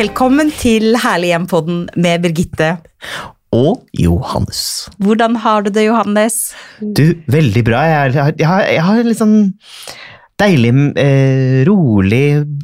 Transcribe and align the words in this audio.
Velkommen 0.00 0.48
til 0.56 0.94
Herlig 1.02 1.28
hjem-podden 1.34 1.80
med 2.00 2.22
Birgitte. 2.24 2.70
Og 3.52 3.82
Johannes. 3.98 4.60
Hvordan 5.02 5.34
har 5.42 5.66
du 5.66 5.68
det, 5.74 5.82
Johannes? 5.88 6.38
Du, 6.80 7.02
veldig 7.28 7.62
bra. 7.66 7.82
Jeg, 7.84 8.14
har- 8.16 8.32
jeg, 8.38 8.46
har, 8.48 8.62
jeg 8.70 8.84
har 8.86 9.02
litt 9.04 9.18
sånn 9.20 9.36
deilig, 10.40 10.72
eh, 10.96 11.60
rolig, 11.68 12.22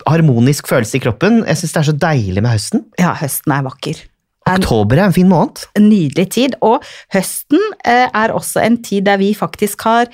harmonisk 0.08 0.70
følelse 0.70 0.96
i 0.96 1.02
kroppen. 1.04 1.42
Jeg 1.44 1.60
syns 1.60 1.74
det 1.76 1.82
er 1.82 1.88
så 1.90 1.96
deilig 2.06 2.42
med 2.46 2.54
høsten. 2.54 2.86
Ja, 3.02 3.12
høsten 3.20 3.52
er 3.52 3.66
vakker. 3.68 4.00
Oktober 4.46 5.00
er 5.00 5.08
en 5.08 5.16
fin 5.16 5.28
måned. 5.28 5.64
En 5.78 5.88
nydelig 5.90 6.28
tid. 6.36 6.54
Og 6.62 6.84
høsten 7.14 7.60
eh, 7.84 8.06
er 8.06 8.34
også 8.34 8.62
en 8.62 8.78
tid 8.82 9.06
der 9.08 9.18
vi 9.18 9.32
faktisk 9.34 9.82
har 9.88 10.10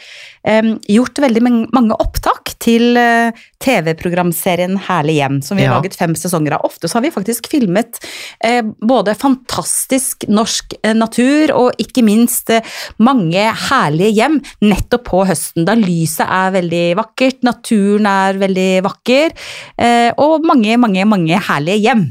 gjort 0.91 1.20
veldig 1.22 1.42
mange, 1.70 1.95
opptak 2.02 2.55
til 2.62 2.96
eh, 2.98 3.30
TV-programserien 3.62 4.74
Herlig 4.88 5.14
hjem, 5.20 5.36
som 5.46 5.56
vi 5.56 5.62
har 5.62 5.77
Ja. 5.77 5.78
laget 5.78 5.95
fem 5.95 6.14
sesonger 6.18 6.56
av. 6.56 6.64
Ofte 6.66 6.88
så 6.88 6.98
har 6.98 7.02
vi 7.05 7.12
faktisk 7.14 7.46
filmet 7.52 8.00
eh, 8.42 8.62
både 8.82 9.14
fantastisk 9.14 10.27
norsk 10.28 10.74
natur 10.98 11.52
og 11.55 11.78
ikke 11.78 12.02
minst 12.02 12.50
mange 12.98 13.44
herlige 13.69 14.10
hjem 14.16 14.41
nettopp 14.62 15.05
på 15.12 15.22
høsten, 15.28 15.64
da 15.69 15.74
lyset 15.78 16.27
er 16.27 16.50
veldig 16.56 16.96
vakkert, 16.98 17.42
naturen 17.46 18.06
er 18.06 18.41
veldig 18.42 18.83
vakker, 18.88 19.30
eh, 19.78 20.10
og 20.19 20.42
mange, 20.48 20.77
mange, 20.77 21.05
mange 21.06 21.38
herlige 21.38 21.78
hjem. 21.86 22.05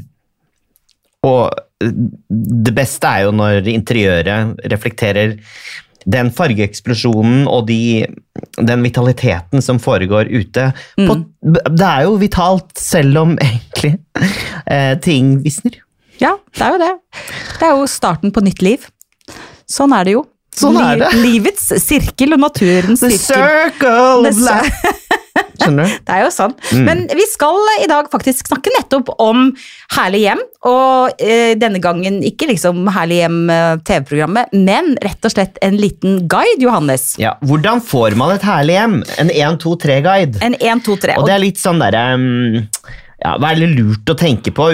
Og 1.22 1.50
det 2.28 2.74
beste 2.74 3.06
er 3.06 3.26
jo 3.26 3.32
når 3.36 3.68
interiøret 3.70 4.66
reflekterer 4.72 5.36
den 6.10 6.32
fargeeksplosjonen 6.34 7.44
og 7.46 7.68
de, 7.68 8.02
den 8.58 8.82
vitaliteten 8.82 9.62
som 9.62 9.78
foregår 9.82 10.30
ute. 10.32 10.70
På, 10.98 11.16
det 11.42 11.86
er 11.86 12.08
jo 12.08 12.16
vitalt, 12.18 12.74
selv 12.78 13.20
om 13.22 13.36
egentlig 13.38 13.94
eh, 14.66 14.98
ting 15.04 15.36
visner. 15.44 15.78
Ja, 16.18 16.36
det 16.58 16.66
er 16.66 16.74
jo 16.74 16.82
det. 16.82 16.92
Det 17.58 17.68
er 17.68 17.78
jo 17.78 17.88
starten 17.90 18.34
på 18.34 18.42
nytt 18.44 18.62
liv. 18.66 18.86
Sånn 19.70 19.94
er 19.94 20.08
det 20.08 20.16
jo. 20.18 20.26
Sånn 20.52 20.76
er 20.76 20.98
det. 21.00 21.12
livets 21.22 21.70
sirkel 21.80 22.34
og 22.36 22.42
naturens 22.42 23.00
sirkel. 23.00 23.16
The 23.16 23.22
circle 23.22 24.28
of 24.28 24.42
life. 24.42 25.18
Skjønner 25.62 25.86
du? 25.86 25.98
Det 26.06 26.14
er 26.14 26.24
jo 26.24 26.30
sånn. 26.34 26.54
Mm. 26.72 26.84
Men 26.88 27.02
vi 27.18 27.26
skal 27.30 27.58
i 27.82 27.88
dag 27.90 28.08
faktisk 28.12 28.50
snakke 28.50 28.72
nettopp 28.76 29.12
om 29.22 29.50
Herlig 29.96 30.24
hjem. 30.24 30.42
Og 30.68 31.22
eh, 31.22 31.54
denne 31.58 31.80
gangen 31.82 32.20
ikke 32.26 32.48
liksom 32.50 32.86
Herlig 32.94 33.22
hjem 33.22 33.38
eh, 33.52 34.48
men 34.52 34.92
rett 35.02 35.26
og 35.28 35.32
slett 35.32 35.58
en 35.64 35.76
liten 35.80 36.26
guide, 36.30 36.60
Johannes. 36.62 37.12
Ja, 37.20 37.36
Hvordan 37.46 37.82
får 37.84 38.16
man 38.18 38.34
et 38.34 38.44
herlig 38.46 38.76
hjem? 38.76 38.98
En 39.22 39.30
1-2-3-guide. 39.30 40.42
En 40.44 40.56
1, 40.58 40.82
2, 40.86 40.96
3. 41.06 41.16
Og 41.20 41.28
det 41.28 41.34
er 41.36 41.42
litt 41.42 41.60
sånn 41.60 41.80
derre 41.82 42.02
um, 42.18 42.62
ja, 43.22 43.36
Veldig 43.42 43.68
lurt 43.76 44.12
å 44.12 44.16
tenke 44.18 44.52
på, 44.54 44.68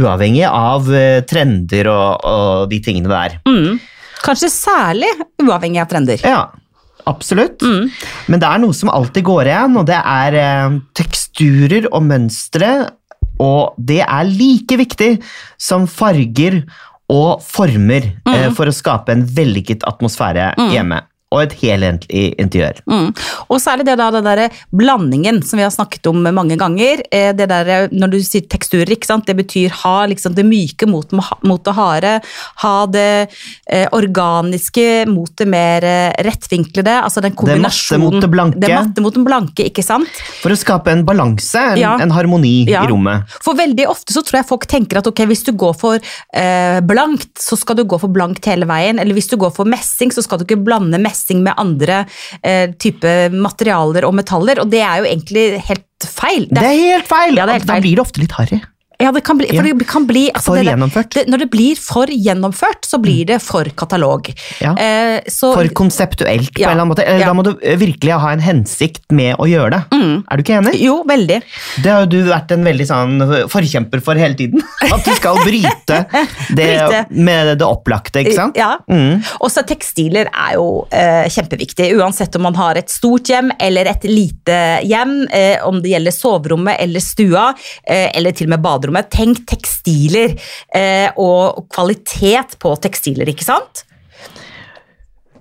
uavhengig 0.00 0.44
av 0.48 0.90
eh, 0.94 1.22
trender 1.28 1.88
og, 1.92 2.26
og 2.28 2.68
de 2.72 2.80
tingene 2.84 3.10
der. 3.10 3.38
mm, 3.48 3.80
kanskje 4.24 4.50
særlig 4.52 5.10
uavhengig 5.42 5.82
av 5.82 5.90
trender. 5.90 6.20
Ja, 6.24 6.44
absolutt. 7.10 7.62
Mm. 7.62 7.88
Men 8.32 8.42
det 8.42 8.50
er 8.50 8.62
noe 8.62 8.76
som 8.76 8.92
alltid 8.92 9.26
går 9.26 9.50
igjen, 9.50 9.78
og 9.80 9.88
det 9.90 10.00
er 10.00 10.38
eh, 10.40 10.78
teksturer 10.96 11.88
og 11.92 12.04
mønstre. 12.08 12.72
Og 13.42 13.78
det 13.78 14.02
er 14.04 14.28
like 14.30 14.78
viktig 14.78 15.10
som 15.60 15.88
farger 15.90 16.62
og 17.12 17.42
former 17.44 18.06
eh, 18.30 18.46
for 18.54 18.70
å 18.70 18.74
skape 18.74 19.12
en 19.12 19.26
vellykket 19.36 19.84
atmosfære 19.88 20.54
hjemme. 20.72 21.02
Og 21.34 21.42
et 21.42 21.54
helhetlig 21.60 22.24
interiør. 22.40 22.78
Mm. 22.86 23.08
Og 23.50 23.58
så 23.60 23.72
er 23.74 23.82
det 23.82 23.88
det 23.90 23.96
da, 24.00 24.08
den 24.14 24.24
der 24.28 24.44
blandingen 24.74 25.42
som 25.46 25.58
vi 25.58 25.64
har 25.66 25.72
snakket 25.74 26.06
om 26.10 26.22
mange 26.34 26.56
ganger. 26.60 27.02
Eh, 27.10 27.32
Det 27.34 27.48
der, 27.50 27.88
når 27.90 28.10
du 28.14 28.18
sier 28.22 28.44
teksturer, 28.46 28.92
ikke 28.94 29.08
sant? 29.08 29.26
det 29.26 29.34
betyr 29.36 29.72
ha 29.82 30.06
liksom 30.06 30.34
det 30.36 30.44
myke 30.46 30.86
mot, 30.86 31.10
mot 31.42 31.64
det 31.64 31.74
harde. 31.74 32.12
Ha 32.62 32.74
det 32.86 33.28
eh, 33.66 33.88
organiske 33.96 35.06
mot 35.10 35.30
det 35.36 35.46
mer 35.50 35.82
eh, 35.88 36.12
rettvinklede. 36.24 36.94
Altså 37.02 37.20
den 37.24 37.34
matte 37.34 37.98
mot 37.98 38.20
det 38.22 38.30
blanke. 38.30 38.60
Det 38.60 38.70
matte 38.74 39.02
mot 39.04 39.14
den 39.14 39.24
blanke, 39.26 39.66
ikke 39.70 39.82
sant? 39.84 40.10
For 40.42 40.54
å 40.54 40.58
skape 40.58 40.92
en 40.92 41.04
balanse, 41.08 41.58
en, 41.74 41.78
Ja. 41.80 41.96
en 42.00 42.10
harmoni 42.14 42.68
Ja. 42.68 42.84
i 42.84 42.86
rommet. 42.92 43.24
For 43.42 43.54
veldig 43.54 43.86
ofte 43.88 44.12
så 44.12 44.22
tror 44.22 44.38
jeg 44.42 44.46
folk 44.46 44.66
tenker 44.66 44.98
at 44.98 45.06
ok, 45.06 45.24
hvis 45.26 45.44
du 45.44 45.52
går 45.52 45.74
for 45.74 45.94
eh, 46.34 46.80
blankt, 46.80 47.34
så 47.40 47.56
skal 47.56 47.76
du 47.76 47.84
gå 47.84 47.98
for 47.98 48.08
blankt 48.08 48.44
hele 48.44 48.64
veien. 48.66 48.98
Eller 49.00 49.14
hvis 49.14 49.28
du 49.28 49.36
går 49.36 49.50
for 49.54 49.64
messing, 49.64 50.10
så 50.10 50.22
skal 50.22 50.38
du 50.38 50.44
ikke 50.44 50.62
blande 50.62 50.98
messing 51.00 51.23
med 51.44 51.56
andre 51.60 52.02
eh, 52.42 52.68
type 52.80 53.14
materialer 53.32 54.06
og 54.08 54.14
metaller. 54.18 54.60
Og 54.62 54.70
det 54.72 54.82
er 54.84 55.02
jo 55.02 55.10
egentlig 55.10 55.46
helt 55.70 56.08
feil. 56.08 56.48
Det 56.50 56.62
er 56.62 56.78
helt 56.82 57.08
feil! 57.08 57.38
Ja, 57.38 57.46
det 57.46 57.54
er 57.54 57.60
helt 57.62 57.70
Da 57.72 57.80
blir 57.80 57.96
det 57.96 58.04
ofte 58.04 58.22
litt 58.22 58.36
harry. 58.36 58.60
Ja, 59.02 59.10
det 59.12 59.24
kan 59.26 59.38
bli, 59.40 59.48
for 59.50 59.66
det 59.66 59.86
kan 59.90 60.04
bli 60.06 60.24
altså 60.30 60.52
For 60.52 60.60
det 60.60 60.68
gjennomført. 60.70 61.10
Det, 61.16 61.24
når 61.28 61.38
det 61.44 61.48
blir 61.50 61.76
for 61.80 62.06
gjennomført, 62.06 62.86
så 62.86 62.98
blir 63.02 63.24
det 63.26 63.40
for 63.42 63.64
katalog. 63.76 64.28
Ja. 64.62 64.74
Eh, 64.78 65.20
så, 65.28 65.50
For 65.56 65.66
konseptuelt, 65.74 66.52
på 66.54 66.60
Ja. 66.62 66.68
en 66.70 66.76
eller 66.76 66.82
annen 66.84 66.92
måte. 66.94 67.04
Eller 67.06 67.20
Ja. 67.24 67.26
Da 67.26 67.34
må 67.34 67.42
du 67.44 67.52
eh, 67.62 67.76
virkelig 67.80 68.12
ha 68.20 68.30
en 68.32 68.40
hensikt 68.44 69.10
med 69.12 69.36
å 69.38 69.48
gjøre 69.50 69.70
det. 69.70 69.98
Er 70.30 70.36
du 70.36 70.42
ikke 70.44 70.58
enig? 70.60 70.74
jo, 70.80 71.02
veldig. 71.08 71.40
Det 71.82 71.90
har 71.90 72.06
du 72.06 72.18
vært 72.28 72.52
en 72.54 72.64
veldig 72.64 72.86
sånn 72.86 73.24
forkjemper 73.50 74.02
for 74.04 74.14
hele 74.20 74.34
tiden. 74.38 74.62
At 74.94 75.04
du 75.04 75.12
skal 75.16 75.40
bryte 75.44 75.98
det 76.58 76.68
Bryte. 76.78 77.04
med 77.10 77.58
det 77.58 77.66
opplagte, 77.66 78.22
ikke 78.22 78.34
sant? 78.36 78.56
Ja. 78.56 78.76
Mm. 78.90 79.22
Også 79.44 79.64
tekstiler 79.66 80.30
er 80.30 80.54
jo 80.54 80.86
eh, 80.94 81.26
kjempeviktig, 81.34 81.90
uansett 81.98 82.36
om 82.36 82.42
man 82.46 82.54
har 82.58 82.76
et 82.80 82.90
stort 82.92 83.28
hjem 83.30 83.50
eller 83.58 83.90
et 83.90 84.04
lite 84.08 84.60
hjem, 84.86 85.16
eh, 85.34 85.58
om 85.66 85.80
det 85.82 85.94
gjelder 85.96 86.14
soverommet 86.14 86.78
eller 86.84 87.00
stua, 87.04 87.50
eh, 87.86 88.10
eller 88.14 88.32
til 88.36 88.46
og 88.48 88.54
med 88.56 88.62
baderommet. 88.84 89.10
Tenk 89.14 89.44
tekstiler 89.48 90.36
eh, 90.74 91.10
og 91.16 91.66
kvalitet 91.72 92.58
på 92.62 92.74
tekstiler, 92.82 93.28
ikke 93.30 93.46
sant? 93.46 93.84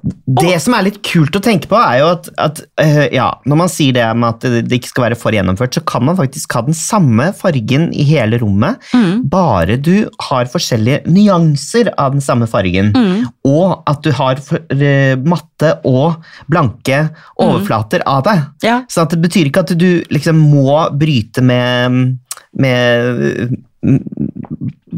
Det 0.03 0.57
som 0.59 0.73
er 0.75 0.83
litt 0.89 0.97
kult 1.05 1.35
å 1.37 1.41
tenke 1.43 1.69
på, 1.71 1.77
er 1.79 2.01
jo 2.01 2.07
at, 2.11 2.25
at 2.41 2.59
uh, 2.81 3.05
ja, 3.13 3.29
når 3.47 3.59
man 3.61 3.71
sier 3.71 3.95
det 3.95 4.07
med 4.19 4.35
at 4.35 4.65
det 4.67 4.79
ikke 4.79 4.91
skal 4.91 5.05
være 5.05 5.17
for 5.19 5.35
gjennomført, 5.35 5.77
så 5.77 5.83
kan 5.87 6.03
man 6.09 6.17
faktisk 6.19 6.57
ha 6.57 6.63
den 6.65 6.75
samme 6.75 7.29
fargen 7.37 7.87
i 7.95 8.03
hele 8.07 8.39
rommet, 8.41 8.83
bare 9.31 9.77
du 9.79 10.09
har 10.27 10.51
forskjellige 10.51 11.05
nyanser 11.07 11.93
av 11.95 12.17
den 12.17 12.25
samme 12.25 12.49
fargen. 12.51 12.91
Og 13.47 13.87
at 13.89 14.03
du 14.03 14.11
har 14.17 14.43
for, 14.43 14.59
uh, 14.75 15.15
matte 15.23 15.71
og 15.87 16.19
blanke 16.51 17.05
overflater 17.39 18.03
av 18.09 18.25
det. 18.27 18.37
Ja. 18.67 18.81
Så 18.91 19.05
at 19.05 19.15
det 19.15 19.23
betyr 19.23 19.47
ikke 19.47 19.63
at 19.63 19.75
du 19.79 20.03
liksom 20.11 20.39
må 20.51 20.81
bryte 20.99 21.43
med, 21.45 22.17
med 22.59 23.55
mm, 23.87 23.99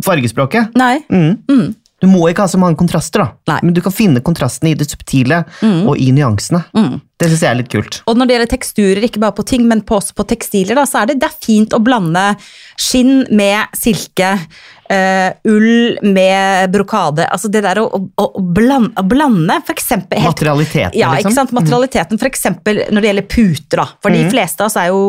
fargespråket. 0.05 0.73
Nei. 0.79 0.97
Mm. 1.13 1.75
Mm. 2.05 2.11
Du 2.11 2.11
må 2.13 2.29
ikke 2.29 2.45
ha 2.45 2.51
så 2.51 2.59
mange 2.61 2.77
kontraster, 2.79 3.23
da. 3.23 3.53
Nei. 3.53 3.59
men 3.65 3.75
du 3.75 3.81
kan 3.81 3.93
finne 3.93 4.21
kontrastene 4.25 4.73
i 4.73 4.77
det 4.77 4.87
subtile 4.91 5.43
og 5.63 5.97
i 5.97 6.11
nyansene. 6.13 6.61
Mm. 6.75 6.99
Det 7.15 7.29
syns 7.31 7.43
jeg 7.45 7.49
er 7.49 7.59
litt 7.61 7.71
kult. 7.71 8.01
Og 8.11 8.17
når 8.19 8.27
det 8.27 8.35
gjelder 8.35 8.51
teksturer, 8.51 9.05
ikke 9.07 9.21
bare 9.23 9.37
på 9.37 9.45
ting, 9.47 9.65
men 9.69 9.81
på, 9.87 9.97
også 10.01 10.17
på 10.17 10.25
tekstiler, 10.27 10.75
da, 10.75 10.83
så 10.89 11.01
er 11.01 11.11
det, 11.11 11.19
det 11.23 11.29
er 11.29 11.37
fint 11.45 11.75
å 11.75 11.79
blande 11.83 12.23
skinn 12.81 13.23
med 13.31 13.71
silke, 13.77 14.33
eh, 14.89 15.33
ull 15.49 15.97
med 16.05 16.71
brokade. 16.71 17.25
Altså 17.31 17.49
det 17.51 17.63
der 17.65 17.79
å, 17.81 17.87
å, 17.89 18.25
å 18.39 18.41
blande, 18.41 18.93
å 18.99 19.05
blande 19.07 19.57
for 19.65 19.75
eksempel 19.75 20.21
helt 20.21 20.35
Materialiteten, 20.35 20.97
Ja, 20.99 21.13
liksom. 21.13 21.31
ikke 21.31 21.39
sant? 21.39 21.53
Materialiteten, 21.55 22.19
for 22.21 22.29
eksempel 22.29 22.81
når 22.91 23.01
det 23.01 23.11
gjelder 23.11 23.27
puter. 23.31 23.81
da. 23.81 23.87
For 24.03 24.15
de 24.15 24.23
fleste 24.29 24.63
av 24.63 24.69
oss 24.69 24.77
er 24.79 24.89
jo 24.91 25.01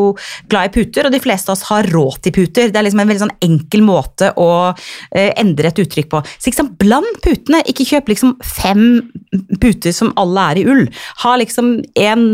glad 0.50 0.70
i 0.70 0.74
puter, 0.76 1.08
og 1.08 1.14
de 1.14 1.22
fleste 1.22 1.50
av 1.50 1.56
oss 1.56 1.66
har 1.70 1.88
råd 1.92 2.20
til 2.26 2.34
puter. 2.36 2.70
Det 2.72 2.80
er 2.80 2.86
liksom 2.86 3.02
en 3.02 3.10
veldig 3.10 3.24
sånn 3.26 3.34
enkel 3.46 3.84
måte 3.86 4.30
å 4.40 4.50
uh, 4.72 5.30
endre 5.36 5.72
et 5.72 5.82
uttrykk 5.82 6.10
på. 6.12 6.22
Så 6.36 6.50
liksom? 6.50 6.72
Bland 6.80 7.20
putene. 7.24 7.62
Ikke 7.66 7.86
kjøp 7.88 8.12
liksom 8.12 8.36
fem 8.46 8.84
puter 9.60 9.94
som 9.94 10.12
alle 10.20 10.46
er 10.52 10.60
i 10.62 10.66
ull. 10.70 10.84
Ha 11.24 11.34
liksom 11.40 11.72
en 12.00 12.26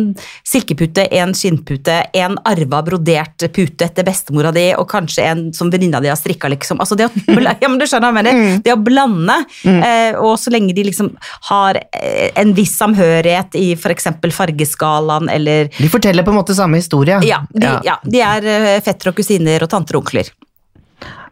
silkepute, 0.48 1.08
en 1.18 1.34
skinnpute, 1.36 1.98
en 2.18 2.36
arva 2.48 2.82
brodert 2.86 3.46
pute 3.54 3.86
etter 3.88 4.06
bestemora 4.06 4.52
di, 4.54 4.68
og 4.78 4.88
kanskje 4.90 5.26
en 5.30 5.44
som 5.56 5.70
venninna 5.72 6.00
di 6.02 6.10
har 6.12 6.18
strikka, 6.20 6.50
liksom. 6.52 6.80
Altså 6.82 6.98
det 6.98 7.08
å, 7.08 7.12
ja, 7.62 7.68
men 7.68 7.78
du 7.80 7.86
skjønner 7.86 8.12
hva 8.12 8.12
jeg 8.12 8.18
mener. 8.20 8.60
Det 8.64 8.74
å 8.74 8.78
blande, 8.82 9.38
eh, 9.64 10.18
og 10.20 10.36
så 10.40 10.52
lenge 10.54 10.74
de 10.76 10.86
liksom 10.88 11.12
har 11.50 11.80
eh, 11.80 12.30
en 12.38 12.54
viss 12.56 12.74
samhørighet 12.80 13.58
i 13.60 13.72
f.eks. 13.76 14.10
fargeskalaen 14.36 15.30
eller 15.32 15.70
De 15.78 15.90
forteller 15.92 16.26
på 16.26 16.34
en 16.34 16.40
måte 16.40 16.56
samme 16.58 16.80
historie. 16.80 17.20
ja 17.26 17.42
de, 17.52 17.68
ja, 17.86 17.98
de 18.02 18.24
er 18.24 18.48
eh, 18.48 18.80
fettere 18.84 19.12
og 19.12 19.20
kusiner 19.20 19.64
og 19.64 19.70
tanter 19.72 19.98
og 19.98 20.06
onkler. 20.06 20.32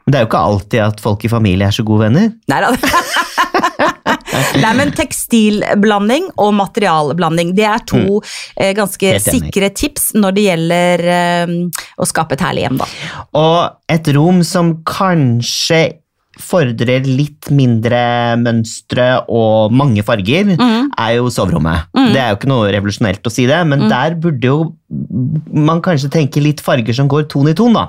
Men 0.04 0.14
det 0.14 0.18
er 0.18 0.24
jo 0.24 0.30
ikke 0.30 0.44
alltid 0.50 0.80
at 0.82 1.02
folk 1.04 1.24
i 1.26 1.30
familie 1.30 1.68
er 1.68 1.74
så 1.76 1.84
gode 1.86 2.08
venner. 2.08 2.32
Nei 2.50 2.60
da. 2.64 2.72
Nei, 4.60 4.72
men 4.78 4.92
tekstilblanding 4.96 6.30
og 6.40 6.52
materialblanding, 6.58 7.54
det 7.58 7.66
er 7.66 7.84
to 7.88 8.02
mm. 8.20 8.70
ganske 8.78 9.14
sikre 9.24 9.70
tips 9.74 10.10
når 10.18 10.36
det 10.36 10.46
gjelder 10.46 11.04
um, 11.50 11.56
å 12.00 12.08
skape 12.08 12.36
et 12.36 12.44
herlig 12.46 12.66
hjem, 12.66 12.80
da. 12.80 12.90
Og 13.40 13.94
et 13.96 14.12
rom 14.16 14.44
som 14.46 14.76
kanskje 14.86 15.82
fordrer 16.38 17.04
litt 17.08 17.48
mindre 17.52 18.36
mønstre 18.40 19.08
og 19.28 19.74
mange 19.74 20.04
farger, 20.06 20.52
er 20.54 21.14
jo 21.16 21.30
soverommet. 21.32 21.90
Det 21.96 22.20
er 22.20 22.30
jo 22.30 22.38
ikke 22.38 22.52
noe 22.52 22.70
revolusjonelt 22.72 23.26
å 23.26 23.32
si 23.32 23.48
det, 23.50 23.58
men 23.68 23.88
der 23.90 24.14
burde 24.20 24.52
jo 24.52 24.60
man 25.54 25.78
kanskje 25.84 26.10
tenke 26.10 26.42
litt 26.42 26.62
farger 26.64 26.94
som 26.96 27.08
går 27.10 27.28
ton 27.30 27.50
i 27.50 27.54
ton, 27.56 27.76
da. 27.76 27.84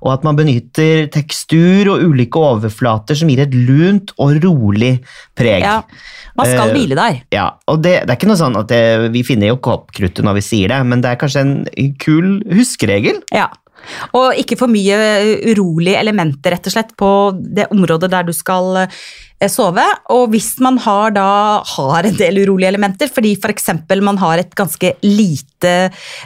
Og 0.00 0.12
at 0.14 0.24
man 0.24 0.38
benytter 0.38 1.08
tekstur 1.12 1.92
og 1.94 2.04
ulike 2.08 2.40
overflater 2.40 3.18
som 3.18 3.32
gir 3.32 3.42
et 3.44 3.56
lunt 3.56 4.14
og 4.20 4.38
rolig 4.44 4.94
preg. 5.38 5.64
Ja. 5.64 5.80
Man 6.38 6.48
skal 6.48 6.70
uh, 6.70 6.76
hvile 6.76 6.96
der. 6.96 7.18
Ja, 7.34 7.46
og 7.68 7.82
det, 7.84 7.96
det 8.06 8.14
er 8.14 8.20
ikke 8.20 8.30
noe 8.30 8.40
sånn 8.40 8.56
at 8.60 8.70
det, 8.70 9.10
vi 9.12 9.24
finner 9.26 9.50
jo 9.50 9.58
ikke 9.58 9.74
opp 9.74 9.90
kruttet 9.96 10.24
når 10.24 10.38
vi 10.38 10.46
sier 10.46 10.72
det, 10.72 10.78
men 10.88 11.02
det 11.04 11.12
er 11.12 11.20
kanskje 11.20 11.42
en 11.44 11.56
kul 12.00 12.38
huskeregel. 12.48 13.20
Ja. 13.34 13.50
Og 14.18 14.38
ikke 14.38 14.58
for 14.60 14.70
mye 14.70 14.98
urolige 15.52 15.98
elementer, 16.00 16.54
rett 16.54 16.70
og 16.70 16.74
slett, 16.74 16.94
på 16.98 17.10
det 17.40 17.70
området 17.74 18.10
der 18.12 18.26
du 18.28 18.32
skal 18.36 18.84
eh, 18.84 19.00
sove. 19.48 19.84
Og 20.12 20.26
hvis 20.34 20.52
man 20.60 20.76
har 20.84 21.14
da 21.16 21.28
har 21.64 22.06
en 22.06 22.18
del 22.18 22.42
urolige 22.42 22.68
elementer, 22.68 23.08
fordi 23.12 23.36
f.eks. 23.38 23.70
man 24.02 24.18
har 24.20 24.42
et 24.42 24.52
ganske 24.58 24.92
lite 25.06 25.72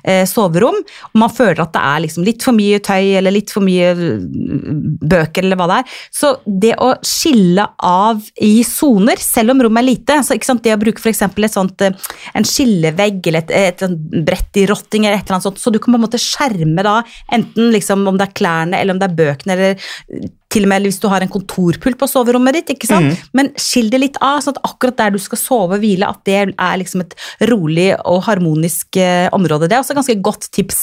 eh, 0.03 0.25
soverom, 0.27 0.81
og 0.83 1.21
man 1.21 1.33
føler 1.33 1.63
at 1.63 1.75
det 1.75 1.83
er 1.83 2.03
liksom 2.05 2.27
litt 2.27 2.43
for 2.43 2.57
mye 2.57 2.81
tøy 2.85 3.15
eller 3.21 3.35
litt 3.35 3.53
for 3.55 3.67
mye 3.67 3.93
mm, 3.95 4.99
bøker 5.05 5.47
eller 5.47 5.61
hva 5.61 5.69
det 5.71 5.79
er, 5.83 5.97
så 6.21 6.35
det 6.47 6.75
å 6.83 6.91
skille 7.07 7.67
av 7.79 8.23
i 8.43 8.55
soner, 8.67 9.21
selv 9.23 9.55
om 9.55 9.65
rommet 9.67 9.85
er 9.85 9.91
lite, 9.91 10.21
så 10.27 10.59
det 10.65 10.75
å 10.75 10.81
bruke 10.83 11.03
f.eks. 11.03 11.23
eh, 11.23 12.15
en 12.35 12.49
skillevegg 12.49 13.31
eller 13.31 13.45
et, 13.45 13.55
et, 13.75 13.87
et 13.87 14.23
brett 14.27 14.63
i 14.63 14.67
rotting 14.71 15.07
eller 15.07 15.21
et 15.21 15.27
eller 15.27 15.39
annet 15.39 15.51
sånt, 15.51 15.63
så 15.63 15.71
du 15.71 15.79
kan 15.79 15.95
på 15.95 16.01
en 16.01 16.07
måte 16.07 16.23
skjerme 16.23 16.87
da 16.87 17.01
enten 17.35 17.71
liksom 17.75 18.07
om 18.09 18.19
det 18.19 18.31
er 18.31 18.39
klærne 18.39 18.81
eller 18.81 18.97
om 18.97 19.03
det 19.03 19.11
er 19.11 19.21
bøkene 19.21 19.55
eller 19.55 20.33
til 20.55 20.67
og 20.67 20.71
med 20.73 20.89
hvis 20.89 21.01
du 21.03 21.09
har 21.13 21.25
en 21.25 21.31
kontorpult 21.33 21.99
på 22.01 22.09
soverommet 22.11 22.59
ditt, 22.59 22.75
ikke 22.77 22.89
sant? 22.91 23.25
men 23.37 23.51
skill 23.61 23.91
det 23.93 24.01
litt 24.01 24.19
av, 24.23 24.41
sånn 24.45 24.57
at 24.57 24.63
akkurat 24.71 24.99
der 25.01 25.15
du 25.15 25.21
skal 25.23 25.41
sove 25.41 25.79
og 25.79 25.83
hvile, 25.83 26.09
at 26.09 26.23
det 26.29 26.39
er 26.41 26.81
liksom 26.81 27.05
et 27.05 27.17
rolig 27.51 27.91
og 28.01 28.23
harmonisk 28.29 28.99
eh, 29.01 29.27
område. 29.35 29.69
Det 29.69 29.77
er 29.77 29.83
også 29.83 29.95
et 29.95 30.01
ganske 30.01 30.19
godt 30.25 30.49
tips, 30.55 30.81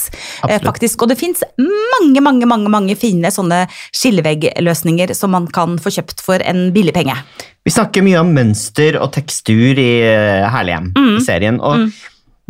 eh, 0.48 0.60
faktisk. 0.64 1.04
Og 1.04 1.12
det 1.12 1.20
fins 1.22 1.44
mange, 1.58 2.24
mange, 2.24 2.50
mange, 2.50 2.72
mange 2.72 2.98
fine 3.00 3.32
sånne 3.34 3.64
skilleveggløsninger 3.96 5.16
som 5.18 5.34
man 5.36 5.48
kan 5.54 5.80
få 5.82 5.94
kjøpt 5.98 6.24
for 6.26 6.44
en 6.46 6.70
billig 6.76 6.96
penge. 6.98 7.16
Vi 7.62 7.74
snakker 7.74 8.04
mye 8.06 8.22
om 8.24 8.32
mønster 8.34 8.98
og 8.98 9.12
tekstur 9.14 9.78
i 9.78 9.92
Herlighjem-serien. 10.02 10.92
Mm. 10.98 11.18
i 11.20 11.26
serien, 11.26 11.60
og 11.62 11.92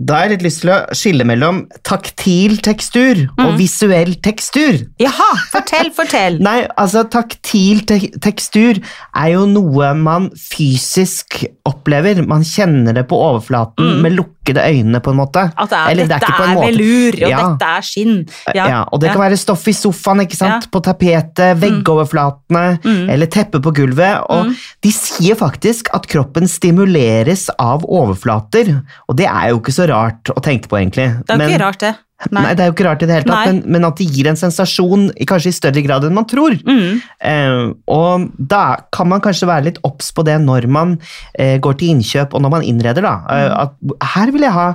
da 0.01 0.15
har 0.15 0.23
jeg 0.29 0.31
litt 0.39 0.45
lyst 0.47 0.61
til 0.63 0.71
å 0.73 0.77
skille 0.97 1.25
mellom 1.27 1.63
taktil 1.85 2.55
tekstur 2.63 3.19
Mm. 3.31 3.45
og 3.45 3.57
visuell 3.59 4.15
tekstur. 4.23 4.79
Jaha, 4.99 5.27
fortell, 5.51 5.91
fortell. 5.93 6.39
Nei, 6.47 6.65
altså 6.79 7.03
taktil 7.11 7.83
te 7.85 7.99
tekstur 8.23 8.79
er 8.81 9.27
jo 9.33 9.45
noe 9.45 9.91
man 9.93 10.29
fysisk 10.35 11.43
opplever. 11.69 12.23
Man 12.27 12.41
kjenner 12.47 12.93
det 12.97 13.07
på 13.11 13.19
overflaten 13.19 14.01
med 14.01 14.17
lukkede 14.41 14.63
øyne, 14.69 14.99
på 15.01 15.11
en 15.11 15.17
måte. 15.17 15.43
Mm. 15.45 15.51
At 15.57 15.69
det 15.69 15.77
er, 15.77 15.89
Eller 15.91 16.03
det 16.07 16.11
er 16.15 16.19
dette 16.19 16.49
er, 16.49 16.55
velur, 16.65 17.25
og 17.25 17.29
Ja. 17.29 17.37
dette 17.49 17.65
er 17.65 17.81
skinn. 17.81 18.29
Ja, 18.55 18.83
og 18.91 18.99
det 19.01 19.11
kan 19.11 19.21
være 19.21 19.37
stoff 19.37 19.67
i 19.67 19.71
sofaen, 19.73 20.21
ikke 20.21 20.35
sant? 20.35 20.63
Ja. 20.63 20.69
på 20.71 20.81
tapetet, 20.81 21.59
veggoverflatene 21.61 22.79
Mm. 22.83 23.09
eller 23.09 23.25
teppet 23.27 23.61
på 23.61 23.71
gulvet. 23.73 24.23
Og 24.29 24.55
de 24.81 24.91
sier 24.91 25.35
faktisk 25.35 25.87
at 25.93 26.07
kroppen 26.07 26.47
stimuleres 26.47 27.49
av 27.59 27.83
overflater, 27.85 28.81
og 29.09 29.15
det 29.17 29.27
er 29.27 29.49
jo 29.49 29.59
ikke 29.59 29.73
så 29.73 29.87
rart 29.89 30.23
å 30.33 30.41
tenke 30.41 30.67
på, 30.67 30.77
egentlig. 30.77 31.25
Det 31.25 31.29
er 31.35 31.37
jo 31.47 31.49
ikke 31.57 31.65
rart, 31.65 31.79
det. 31.79 31.95
Nei. 32.29 32.53
det 32.53 32.61
er 32.63 32.69
jo 32.69 32.73
ikke 32.75 32.85
rart 32.85 33.01
i 33.01 33.07
det 33.09 33.15
hele 33.17 33.25
tatt, 33.31 33.47
men, 33.49 33.63
men 33.65 33.85
at 33.89 33.97
det 33.97 34.05
gir 34.13 34.27
en 34.29 34.37
sensasjon 34.37 35.07
kanskje 35.25 35.49
i 35.49 35.57
større 35.57 35.81
grad 35.81 36.03
enn 36.05 36.13
man 36.13 36.27
tror. 36.29 36.53
Mm. 36.67 37.01
Eh, 37.17 37.73
og 37.89 38.27
da 38.37 38.63
kan 38.93 39.09
man 39.09 39.21
kanskje 39.25 39.47
være 39.49 39.65
litt 39.71 39.79
obs 39.87 40.11
på 40.13 40.23
det 40.27 40.37
når 40.43 40.67
man 40.69 40.97
eh, 41.39 41.57
går 41.57 41.79
til 41.81 41.95
innkjøp 41.95 42.33
og 42.37 42.41
når 42.45 42.53
man 42.57 42.67
innreder. 42.67 43.01
da. 43.01 43.15
Eh, 43.29 43.47
Mm. 43.51 43.57
at 43.63 44.07
her 44.15 44.31
vil 44.31 44.41
jeg 44.45 44.51
ha 44.53 44.67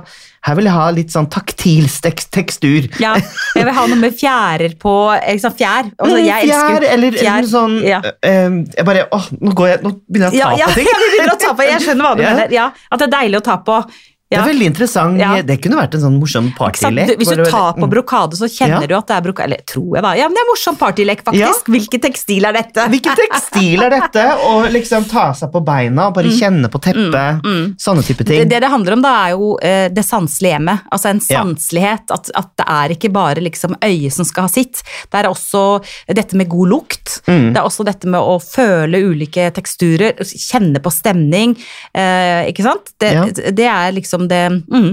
her 0.47 0.55
vil 0.55 0.67
jeg 0.69 0.73
ha 0.73 0.83
litt 0.95 1.09
sånn 1.11 1.25
taktil 1.27 1.87
tekstur. 2.31 2.85
Ja, 3.01 3.15
jeg 3.55 3.65
vil 3.67 3.73
ha 3.75 3.85
noe 3.89 3.97
med 3.99 4.13
fjærer 4.15 4.75
på 4.79 4.93
liksom 5.27 5.55
Fjær. 5.57 5.89
Altså, 5.97 6.15
Mm, 6.15 6.25
jeg 6.25 6.47
elsker 6.47 6.77
Fjær, 6.77 6.85
eller, 6.93 7.11
fjær. 7.11 7.37
eller 7.37 7.47
sånn 7.51 7.75
Ja. 7.83 8.01
eh, 8.23 8.49
Jeg 8.77 8.85
bare 8.85 9.07
Åh, 9.11 9.25
nå, 9.41 9.51
går 9.53 9.67
jeg, 9.67 9.81
nå 9.83 9.91
begynner 10.07 10.31
jeg 10.31 10.41
å 10.43 10.51
ta 10.51 10.57
ja, 10.57 10.67
på 10.67 10.73
ting. 10.75 10.87
ja, 10.91 10.97
vi 11.01 11.09
begynner 11.17 11.33
å 11.33 11.39
ta 11.41 11.53
på. 11.53 11.63
Jeg 11.67 11.81
skjønner 11.81 12.03
hva 12.07 12.15
du 12.15 12.23
mener. 12.29 12.51
Ja, 12.51 12.69
at 12.91 12.99
det 12.99 13.07
er 13.09 13.15
deilig 13.21 13.41
å 13.41 13.43
ta 13.43 13.57
på. 13.57 13.81
Det 14.29 14.35
er 14.37 14.43
veldig 14.43 14.65
interessant. 14.67 15.19
Ja. 15.21 15.41
Det 15.41 15.55
kunne 15.63 15.77
vært 15.79 15.93
en 15.95 16.01
sånn 16.03 16.17
morsom 16.19 16.49
partylek. 16.57 17.13
Hvis 17.17 17.29
du 17.31 17.45
tar 17.47 17.73
på 17.77 17.85
Mm. 17.87 17.89
brokade, 17.93 18.35
så 18.35 18.47
kjenner 18.51 18.81
Ja. 18.81 18.87
du 18.87 18.95
at 18.97 19.07
det 19.07 19.15
er 19.15 19.21
brokade. 19.21 19.45
Eller 19.47 19.61
tror 19.65 19.95
jeg, 19.95 20.03
da. 20.03 20.11
Ja, 20.19 20.27
men 20.27 20.33
det 20.35 20.41
er 20.43 20.49
morsom 20.51 20.75
partylek, 20.75 21.23
faktisk. 21.23 21.65
Hvilket 21.71 22.01
tekstil 22.01 22.43
er 22.45 22.51
dette? 22.53 22.87
Hvilken 22.91 23.15
tekstil 23.15 23.81
er 23.83 23.89
dette? 23.89 24.25
Å 24.43 24.67
liksom 24.69 25.05
ta 25.09 25.31
seg 25.31 25.49
på 25.53 25.63
beina 25.63 26.07
og 26.07 26.13
bare 26.15 26.27
kjenne 26.27 26.67
på 26.67 26.81
teppet. 26.83 27.41
Sånne 27.79 28.03
type 28.03 28.25
ting. 28.25 28.41
Mm. 28.43 28.43
Det, 28.43 28.49
det 28.49 28.59
det 28.61 28.69
handler 28.69 28.93
om 28.97 29.01
da 29.01 29.13
er 29.27 29.29
jo 29.31 29.53
uh, 29.63 29.87
det 29.95 30.03
sanselige 30.03 30.57
hjemmet. 30.59 30.81
Altså 30.91 31.05
en 31.13 31.21
Ja. 31.29 31.43
sanselighet. 31.43 32.11
At, 32.11 32.29
at 32.35 32.49
det 32.57 32.65
er 32.67 32.89
ikke 32.97 33.13
bare 33.13 33.35
liksom 33.39 33.75
øyet 33.81 34.11
som 34.11 34.25
skal 34.25 34.43
ha 34.43 34.47
sitt. 34.49 34.83
Det 35.09 35.23
er 35.23 35.29
også 35.31 35.81
dette 36.13 36.33
med 36.35 36.49
god 36.49 36.67
lukt. 36.67 37.21
Mm. 37.27 37.53
Det 37.53 37.57
er 37.61 37.63
også 37.63 37.85
dette 37.85 38.05
med 38.05 38.19
å 38.19 38.35
føle 38.43 38.99
ulike 39.07 39.51
teksturer, 39.55 40.19
kjenne 40.19 40.79
på 40.83 40.91
stemning. 40.91 41.55
Uh, 41.95 42.43
ikke 42.51 42.63
sant? 42.67 42.91
Det, 42.99 43.13
Ja. 43.13 43.23
det 43.31 43.65
er 43.71 43.91
liksom 43.93 44.16
det 44.25 44.41
mm. 44.65 44.89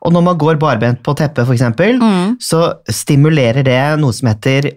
Og 0.00 0.12
når 0.16 0.22
man 0.30 0.38
går 0.40 0.56
barbent 0.62 1.02
på 1.04 1.14
teppet, 1.18 1.46
eksempel, 1.52 1.98
Mm. 2.00 2.36
så 2.40 2.72
stimulerer 2.88 3.62
det 3.62 3.78
noe 4.00 4.12
som 4.16 4.28
heter 4.32 4.72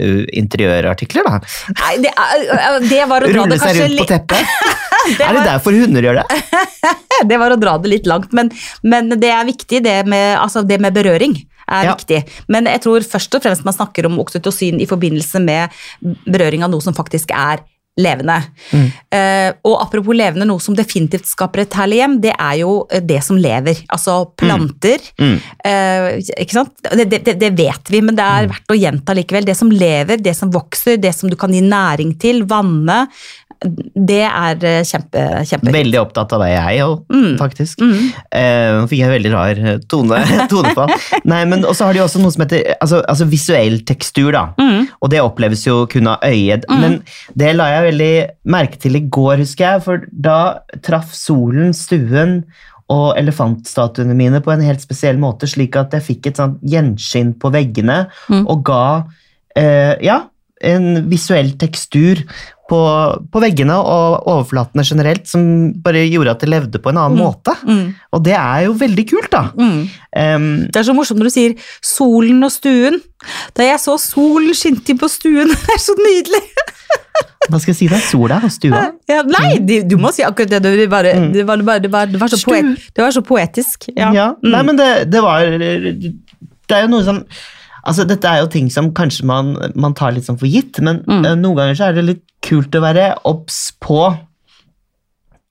uh, 0.00 0.24
interiørartikler, 0.40 1.22
da? 1.28 1.32
Nei, 1.78 1.94
det, 2.04 2.12
er- 2.12 2.80
det 2.88 3.02
var 3.10 3.20
å 3.22 3.24
dra 3.28 3.32
Rulle 3.44 3.54
det 3.54 3.60
seg 3.62 3.72
rundt 3.82 3.98
på 4.02 4.06
teppet? 4.14 4.42
det 5.08 5.24
Er 5.28 5.32
det 5.38 5.44
derfor 5.46 5.70
hunder 5.76 6.02
gjør 6.04 6.16
det? 6.20 6.26
Det 7.28 7.36
var 7.40 7.50
å 7.54 7.58
dra 7.60 7.72
det 7.82 7.88
litt 7.92 8.06
langt, 8.10 8.30
men, 8.36 8.46
men 8.82 9.02
det 9.20 9.30
er 9.32 9.44
viktig, 9.48 9.78
det 9.84 9.98
med, 10.10 10.26
altså 10.40 10.58
det 10.66 10.78
med 10.82 10.92
berøring 10.96 11.34
er 11.68 11.84
Ja. 11.84 11.94
viktig. 11.94 12.24
Men 12.48 12.64
jeg 12.66 12.80
tror 12.82 13.00
først 13.00 13.34
og 13.34 13.42
fremst 13.42 13.64
man 13.64 13.74
snakker 13.74 14.06
om 14.06 14.18
oksytocin 14.18 14.80
i 14.80 14.86
forbindelse 14.86 15.40
med 15.40 15.70
berøring 16.26 16.62
av 16.64 16.70
noe 16.70 16.80
som 16.80 16.94
faktisk 16.94 17.30
er 17.30 17.60
levende. 17.98 18.36
Mm. 18.72 18.84
Eh, 19.18 19.48
og 19.66 19.74
apropos 19.82 20.16
levende, 20.16 20.46
noe 20.48 20.62
som 20.62 20.76
definitivt 20.78 21.26
skaper 21.26 21.64
et 21.64 21.78
herlig 21.80 21.98
hjem, 22.02 22.16
det 22.22 22.34
er 22.36 22.60
jo 22.62 22.76
eh, 22.92 23.02
det 23.04 23.20
som 23.26 23.38
lever. 23.40 23.82
Altså 23.94 24.20
planter. 24.38 25.02
Mm. 25.20 25.34
Eh, 25.66 26.06
ikke 26.44 26.60
sant? 26.60 26.74
Det, 26.94 27.08
det, 27.18 27.36
det 27.40 27.52
vet 27.58 27.90
vi, 27.92 28.02
men 28.04 28.18
det 28.18 28.24
er 28.28 28.48
verdt 28.52 28.74
å 28.74 28.78
gjenta 28.78 29.16
likevel. 29.18 29.48
Det 29.48 29.58
som 29.58 29.72
lever, 29.74 30.22
det 30.22 30.36
som 30.38 30.52
vokser, 30.54 30.96
det 31.02 31.14
som 31.16 31.30
du 31.32 31.36
kan 31.40 31.54
gi 31.54 31.64
næring 31.64 32.14
til, 32.22 32.44
vanne, 32.48 33.04
det 33.58 34.20
er 34.22 34.60
kjempe, 34.86 35.22
kjempe 35.48 35.72
Veldig 35.74 35.98
opptatt 35.98 36.30
av 36.36 36.44
det, 36.44 36.52
jeg 36.52 36.82
òg, 36.84 37.00
Mm. 37.10 37.32
faktisk. 37.40 37.80
Eh, 38.30 38.76
Nå 38.78 38.84
fikk 38.86 39.00
jeg 39.00 39.10
veldig 39.10 39.32
rar 39.32 39.60
tone, 39.90 40.20
tone, 40.52 40.70
på. 40.76 40.84
Nei, 41.26 41.40
men 41.50 41.64
også 41.66 41.88
har 41.88 41.96
de 41.96 42.04
også 42.04 42.20
noe 42.22 42.30
som 42.30 42.44
heter 42.44 42.76
altså, 42.78 43.00
altså 43.10 43.26
visuell 43.26 43.80
tekstur, 43.88 44.30
da. 44.36 44.44
Mm. 44.60 44.86
Og 45.02 45.10
det 45.10 45.24
oppleves 45.24 45.64
jo 45.66 45.80
kun 45.90 46.06
av 46.12 46.22
øyet. 46.28 46.68
Men 46.70 47.00
det 47.34 47.56
la 47.58 47.66
jeg 47.72 47.87
veldig 47.88 48.12
merke 48.54 48.78
til 48.80 48.96
i 48.98 49.04
går, 49.08 49.42
husker 49.42 49.64
jeg, 49.72 49.84
for 49.86 50.06
da 50.12 50.38
traff 50.86 51.12
solen 51.16 51.74
stuen 51.76 52.42
og 52.88 53.18
elefantstatuene 53.20 54.14
mine 54.16 54.40
på 54.40 54.52
en 54.54 54.62
helt 54.64 54.80
spesiell 54.80 55.18
måte, 55.20 55.44
slik 55.50 55.76
at 55.76 55.92
jeg 55.92 56.06
fikk 56.06 56.30
et 56.30 56.38
sånt 56.40 56.60
gjenskinn 56.64 57.34
på 57.40 57.50
veggene 57.52 58.06
Mm. 58.30 58.46
og 58.48 58.62
ga 58.64 58.84
eh, 59.56 59.96
ja, 60.06 60.22
en 60.64 61.04
visuell 61.10 61.52
tekstur 61.60 62.22
på, 62.68 62.78
på 63.32 63.40
veggene 63.40 63.76
og 63.78 64.26
overflatene 64.28 64.84
generelt, 64.84 65.26
som 65.30 65.42
bare 65.84 66.02
gjorde 66.10 66.32
at 66.34 66.42
det 66.44 66.48
levde 66.50 66.80
på 66.84 66.90
en 66.92 66.98
annen 67.00 67.16
måte. 67.20 67.54
Mm. 67.64 67.94
Og 68.12 68.24
det 68.26 68.34
er 68.36 68.64
jo 68.66 68.74
veldig 68.80 69.04
kult, 69.08 69.30
da. 69.32 69.44
Mm. 69.56 69.78
Em, 70.20 70.48
Det 70.68 70.76
er 70.82 70.88
så 70.88 70.96
morsomt 70.96 71.20
når 71.22 71.30
du 71.30 71.34
sier 71.36 71.54
'solen 71.80 72.42
og 72.44 72.50
stuen'. 72.52 73.00
Da 73.56 73.62
jeg 73.70 73.80
så 73.80 73.96
solen 73.98 74.52
skinte 74.54 74.92
inn 74.92 74.98
på 75.00 75.08
stuen, 75.08 75.48
det 75.54 75.74
er 75.76 75.80
så 75.80 75.96
nydelig! 75.96 76.44
Hva 77.48 77.58
skal 77.60 77.72
jeg 77.72 77.78
si 77.80 77.88
da? 77.90 77.98
Sola 78.04 78.40
og 78.44 78.50
stua? 78.52 78.80
Ja, 79.08 79.22
nei, 79.26 79.58
de, 79.64 79.82
du 79.88 79.96
må 80.00 80.10
si 80.14 80.22
akkurat 80.26 80.50
det. 80.50 80.62
Det 80.62 80.88
var, 80.92 81.02
det 81.08 81.44
var, 81.48 81.56
det 81.56 81.66
var, 81.66 81.78
det 81.84 81.90
var, 81.92 82.06
det 82.12 82.20
var, 82.20 82.28
så, 82.32 82.40
poet, 82.44 82.74
det 82.94 83.02
var 83.04 83.14
så 83.14 83.22
poetisk. 83.24 83.88
Ja. 83.96 84.10
Ja. 84.14 84.26
Mm. 84.42 84.50
Nei, 84.52 84.62
men 84.68 84.76
det, 84.80 84.88
det 85.12 85.22
var 85.24 85.46
det 85.58 86.76
er 86.76 86.84
jo 86.86 86.90
noe 86.96 87.04
som 87.06 87.22
Altså, 87.88 88.04
dette 88.04 88.28
er 88.28 88.42
jo 88.42 88.48
ting 88.52 88.66
som 88.68 88.90
kanskje 88.92 89.24
man, 89.24 89.54
man 89.78 89.94
tar 89.96 90.10
litt 90.12 90.26
sånn 90.26 90.36
for 90.36 90.50
gitt, 90.50 90.76
men 90.84 90.98
Mm. 91.06 91.22
eh, 91.24 91.36
noen 91.40 91.56
ganger 91.56 91.76
så 91.78 91.86
er 91.86 91.94
det 91.96 92.02
litt 92.04 92.24
kult 92.44 92.74
å 92.76 92.82
være 92.84 93.14
obs 93.24 93.70
på 93.80 94.02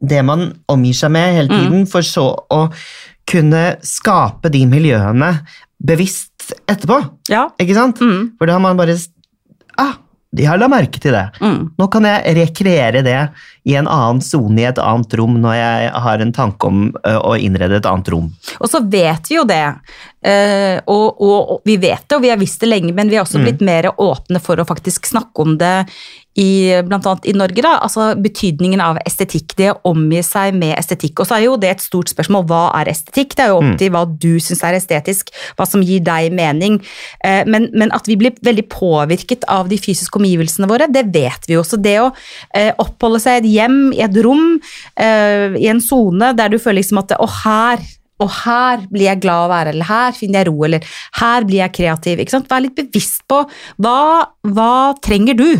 det 0.05 0.19
man 0.27 0.43
omgir 0.69 0.93
seg 0.93 1.09
med 1.15 1.33
hele 1.33 1.49
Mm. 1.49 1.57
tiden, 1.63 1.85
for 1.89 2.01
så 2.05 2.27
å 2.53 2.71
kunne 3.25 3.77
skape 3.81 4.51
de 4.53 4.65
miljøene 4.69 5.31
bevisst 5.83 6.53
etterpå. 6.67 6.99
Ja. 7.29 7.47
Ikke 7.59 7.73
sant? 7.73 7.97
Mm. 7.99 8.33
For 8.37 8.45
da 8.45 8.53
har 8.53 8.59
man 8.67 8.77
bare 8.77 8.97
Ah, 9.79 9.95
jeg 10.35 10.59
la 10.59 10.67
merke 10.67 10.99
til 11.01 11.15
det. 11.15 11.25
Mm. 11.39 11.59
Nå 11.79 11.87
kan 11.91 12.05
jeg 12.07 12.35
rekreere 12.35 13.03
det 13.05 13.19
i 13.67 13.75
en 13.79 13.87
annen 13.87 14.19
sone 14.23 14.59
i 14.61 14.67
et 14.67 14.79
annet 14.81 15.15
rom 15.19 15.39
når 15.43 15.55
jeg 15.55 15.87
har 16.07 16.23
en 16.23 16.33
tanke 16.35 16.67
om 16.67 16.83
å 17.03 17.35
innrede 17.39 17.79
et 17.79 17.87
annet 17.89 18.11
rom. 18.11 18.27
Og 18.59 18.69
så 18.71 18.81
vet 18.83 19.31
vi 19.31 19.37
jo 19.37 19.45
det, 19.47 19.63
og, 20.83 21.07
og, 21.23 21.37
og 21.55 21.67
vi 21.67 21.77
vet 21.79 22.03
det, 22.03 22.19
og 22.19 22.23
vi 22.23 22.31
har 22.31 22.39
visst 22.39 22.63
det 22.63 22.71
lenge, 22.71 22.93
men 22.95 23.11
vi 23.11 23.19
har 23.19 23.27
også 23.27 23.41
blitt 23.43 23.63
mer 23.65 23.89
åpne 23.95 24.43
for 24.43 24.59
å 24.59 24.67
faktisk 24.67 25.09
snakke 25.09 25.47
om 25.47 25.57
det 25.59 25.75
i, 26.37 26.49
blant 26.85 27.07
annet 27.09 27.25
i 27.31 27.33
Norge, 27.33 27.63
da, 27.65 27.73
altså 27.81 28.11
betydningen 28.21 28.81
av 28.83 28.99
estetikk, 29.07 29.55
det 29.57 29.71
å 29.73 29.79
omgi 29.89 30.21
seg 30.25 30.53
med 30.57 30.75
estetikk. 30.77 31.23
Og 31.23 31.29
så 31.29 31.37
er 31.37 31.47
jo 31.47 31.55
det 31.57 31.71
et 31.73 31.83
stort 31.83 32.11
spørsmål, 32.13 32.45
hva 32.49 32.61
er 32.77 32.91
estetikk? 32.91 33.33
Det 33.37 33.45
er 33.47 33.51
jo 33.53 33.59
opp 33.63 33.79
til 33.81 33.91
hva 33.95 34.03
du 34.05 34.29
syns 34.43 34.61
er 34.67 34.77
estetisk, 34.77 35.33
hva 35.57 35.65
som 35.65 35.81
gir 35.81 36.03
deg 36.05 36.29
mening. 36.37 36.79
Eh, 37.25 37.43
Men, 37.47 37.69
men 37.73 37.91
at 37.95 38.05
vi 38.07 38.17
blir 38.19 38.37
veldig 38.43 38.67
påvirket 38.69 39.47
av 39.49 39.69
de 39.71 39.77
fysiske 39.81 40.19
omgivelsene 40.19 40.69
våre, 40.69 40.87
det 40.91 41.07
vet 41.13 41.47
vi 41.47 41.57
jo. 41.57 41.63
Så 41.65 41.81
det 41.81 41.97
å 42.03 42.11
eh, 42.53 42.73
oppholde 42.77 43.19
seg 43.23 43.39
i 43.39 43.39
et 43.39 43.51
hjem, 43.57 43.79
i 43.97 44.03
et 44.05 44.23
rom, 44.25 44.59
eh, 44.99 45.57
i 45.57 45.69
en 45.71 45.81
sone 45.81 46.33
der 46.37 46.53
du 46.53 46.59
føler 46.59 46.83
liksom 46.83 47.01
at 47.01 47.17
å 47.17 47.27
her 47.43 47.81
og 48.17 48.31
her 48.33 48.81
blir 48.89 49.05
jeg 49.11 49.21
glad 49.21 49.45
å 49.45 49.49
være, 49.51 49.71
eller 49.75 49.85
her 49.85 50.15
finner 50.17 50.41
jeg 50.41 50.49
ro, 50.49 50.55
eller 50.65 50.85
her 51.19 51.45
blir 51.45 51.59
jeg 51.61 51.75
kreativ. 51.75 52.21
Ikke 52.23 52.33
sant? 52.33 52.47
Vær 52.49 52.63
litt 52.65 52.73
bevisst 52.77 53.21
på 53.29 53.43
hva, 53.77 53.99
hva 54.41 54.71
trenger 55.05 55.37
du? 55.37 55.51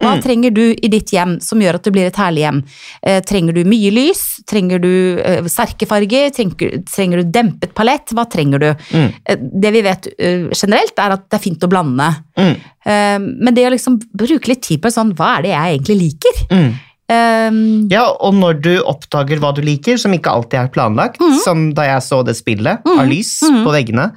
Hva 0.00 0.14
trenger 0.24 0.54
du 0.56 0.62
i 0.72 0.88
ditt 0.92 1.12
hjem 1.12 1.36
som 1.44 1.60
gjør 1.60 1.76
at 1.76 1.84
det 1.86 1.92
blir 1.94 2.08
et 2.08 2.16
herlig 2.20 2.44
hjem? 2.46 2.60
Eh, 3.04 3.20
trenger 3.28 3.56
du 3.56 3.62
mye 3.68 3.92
lys? 3.92 4.22
Trenger 4.48 4.80
du 4.80 4.92
eh, 5.20 5.44
sterke 5.52 5.88
farger? 5.88 6.30
Trenger, 6.36 6.78
trenger 6.88 7.20
du 7.20 7.32
dempet 7.34 7.74
palett? 7.76 8.14
Hva 8.16 8.24
trenger 8.32 8.62
du? 8.64 8.68
Mm. 8.96 9.08
Eh, 9.24 9.42
det 9.64 9.72
vi 9.76 9.82
vet 9.84 10.08
uh, 10.16 10.46
generelt, 10.56 10.96
er 10.96 11.16
at 11.18 11.26
det 11.28 11.36
er 11.36 11.44
fint 11.44 11.66
å 11.66 11.70
blande. 11.70 12.06
Mm. 12.40 12.54
Eh, 12.56 13.18
men 13.20 13.56
det 13.56 13.66
å 13.68 13.74
liksom 13.74 13.98
bruke 14.16 14.48
litt 14.54 14.62
tid 14.66 14.80
på 14.82 14.92
sånn, 14.94 15.12
hva 15.18 15.36
er 15.38 15.44
det 15.44 15.52
jeg 15.52 15.76
egentlig 15.76 15.98
liker? 16.04 16.40
Mm. 16.50 16.70
Eh, 17.10 17.58
Ja, 17.90 18.06
og 18.22 18.36
når 18.38 18.60
du 18.64 18.72
oppdager 18.86 19.40
hva 19.42 19.52
du 19.56 19.60
liker, 19.66 19.98
som 20.00 20.14
ikke 20.16 20.32
alltid 20.32 20.60
er 20.62 20.72
planlagt, 20.72 21.20
som 21.44 21.68
da 21.76 21.88
jeg 21.88 22.06
så 22.06 22.22
det 22.24 22.36
spillet 22.38 22.86
av 22.86 23.04
lys 23.10 23.36
på 23.42 23.74
veggene, 23.74 24.12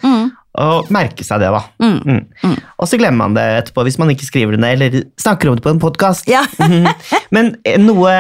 og 0.61 0.89
merke 0.93 1.23
seg 1.25 1.39
det, 1.41 1.49
da. 1.49 1.61
mm, 1.81 1.99
Mm. 2.05 2.19
Mm. 2.43 2.57
Og 2.79 2.87
så 2.87 2.97
glemmer 2.99 3.17
man 3.23 3.33
det 3.33 3.45
etterpå 3.63 3.83
hvis 3.87 3.97
man 3.97 4.09
ikke 4.13 4.27
skriver 4.27 4.51
det 4.53 4.59
ned 4.61 4.81
eller 4.81 5.03
snakker 5.17 5.49
om 5.49 5.55
det 5.57 5.63
på 5.65 5.71
en 5.73 5.79
podkast. 5.81 6.27
ja. 6.29 6.43
Men 7.33 7.55
eh, 7.65 7.79
noe 7.81 8.11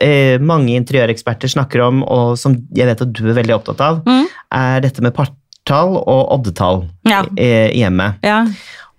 eh, 0.00 0.38
mange 0.42 0.74
interiøreksperter 0.78 1.50
snakker 1.52 1.84
om, 1.86 2.02
og 2.02 2.36
som 2.40 2.56
jeg 2.74 2.88
vet 2.90 3.04
at 3.04 3.12
du 3.14 3.22
er 3.30 3.36
veldig 3.38 3.54
opptatt 3.60 3.80
av, 3.84 4.02
Mm. 4.06 4.26
er 4.54 4.80
dette 4.84 5.02
med 5.02 5.14
partall 5.14 5.96
og 6.00 6.32
oddetall 6.38 6.84
Ja. 7.06 7.22
i, 7.38 7.50
i 7.74 7.82
hjemmet. 7.84 8.18
ja. 8.24 8.44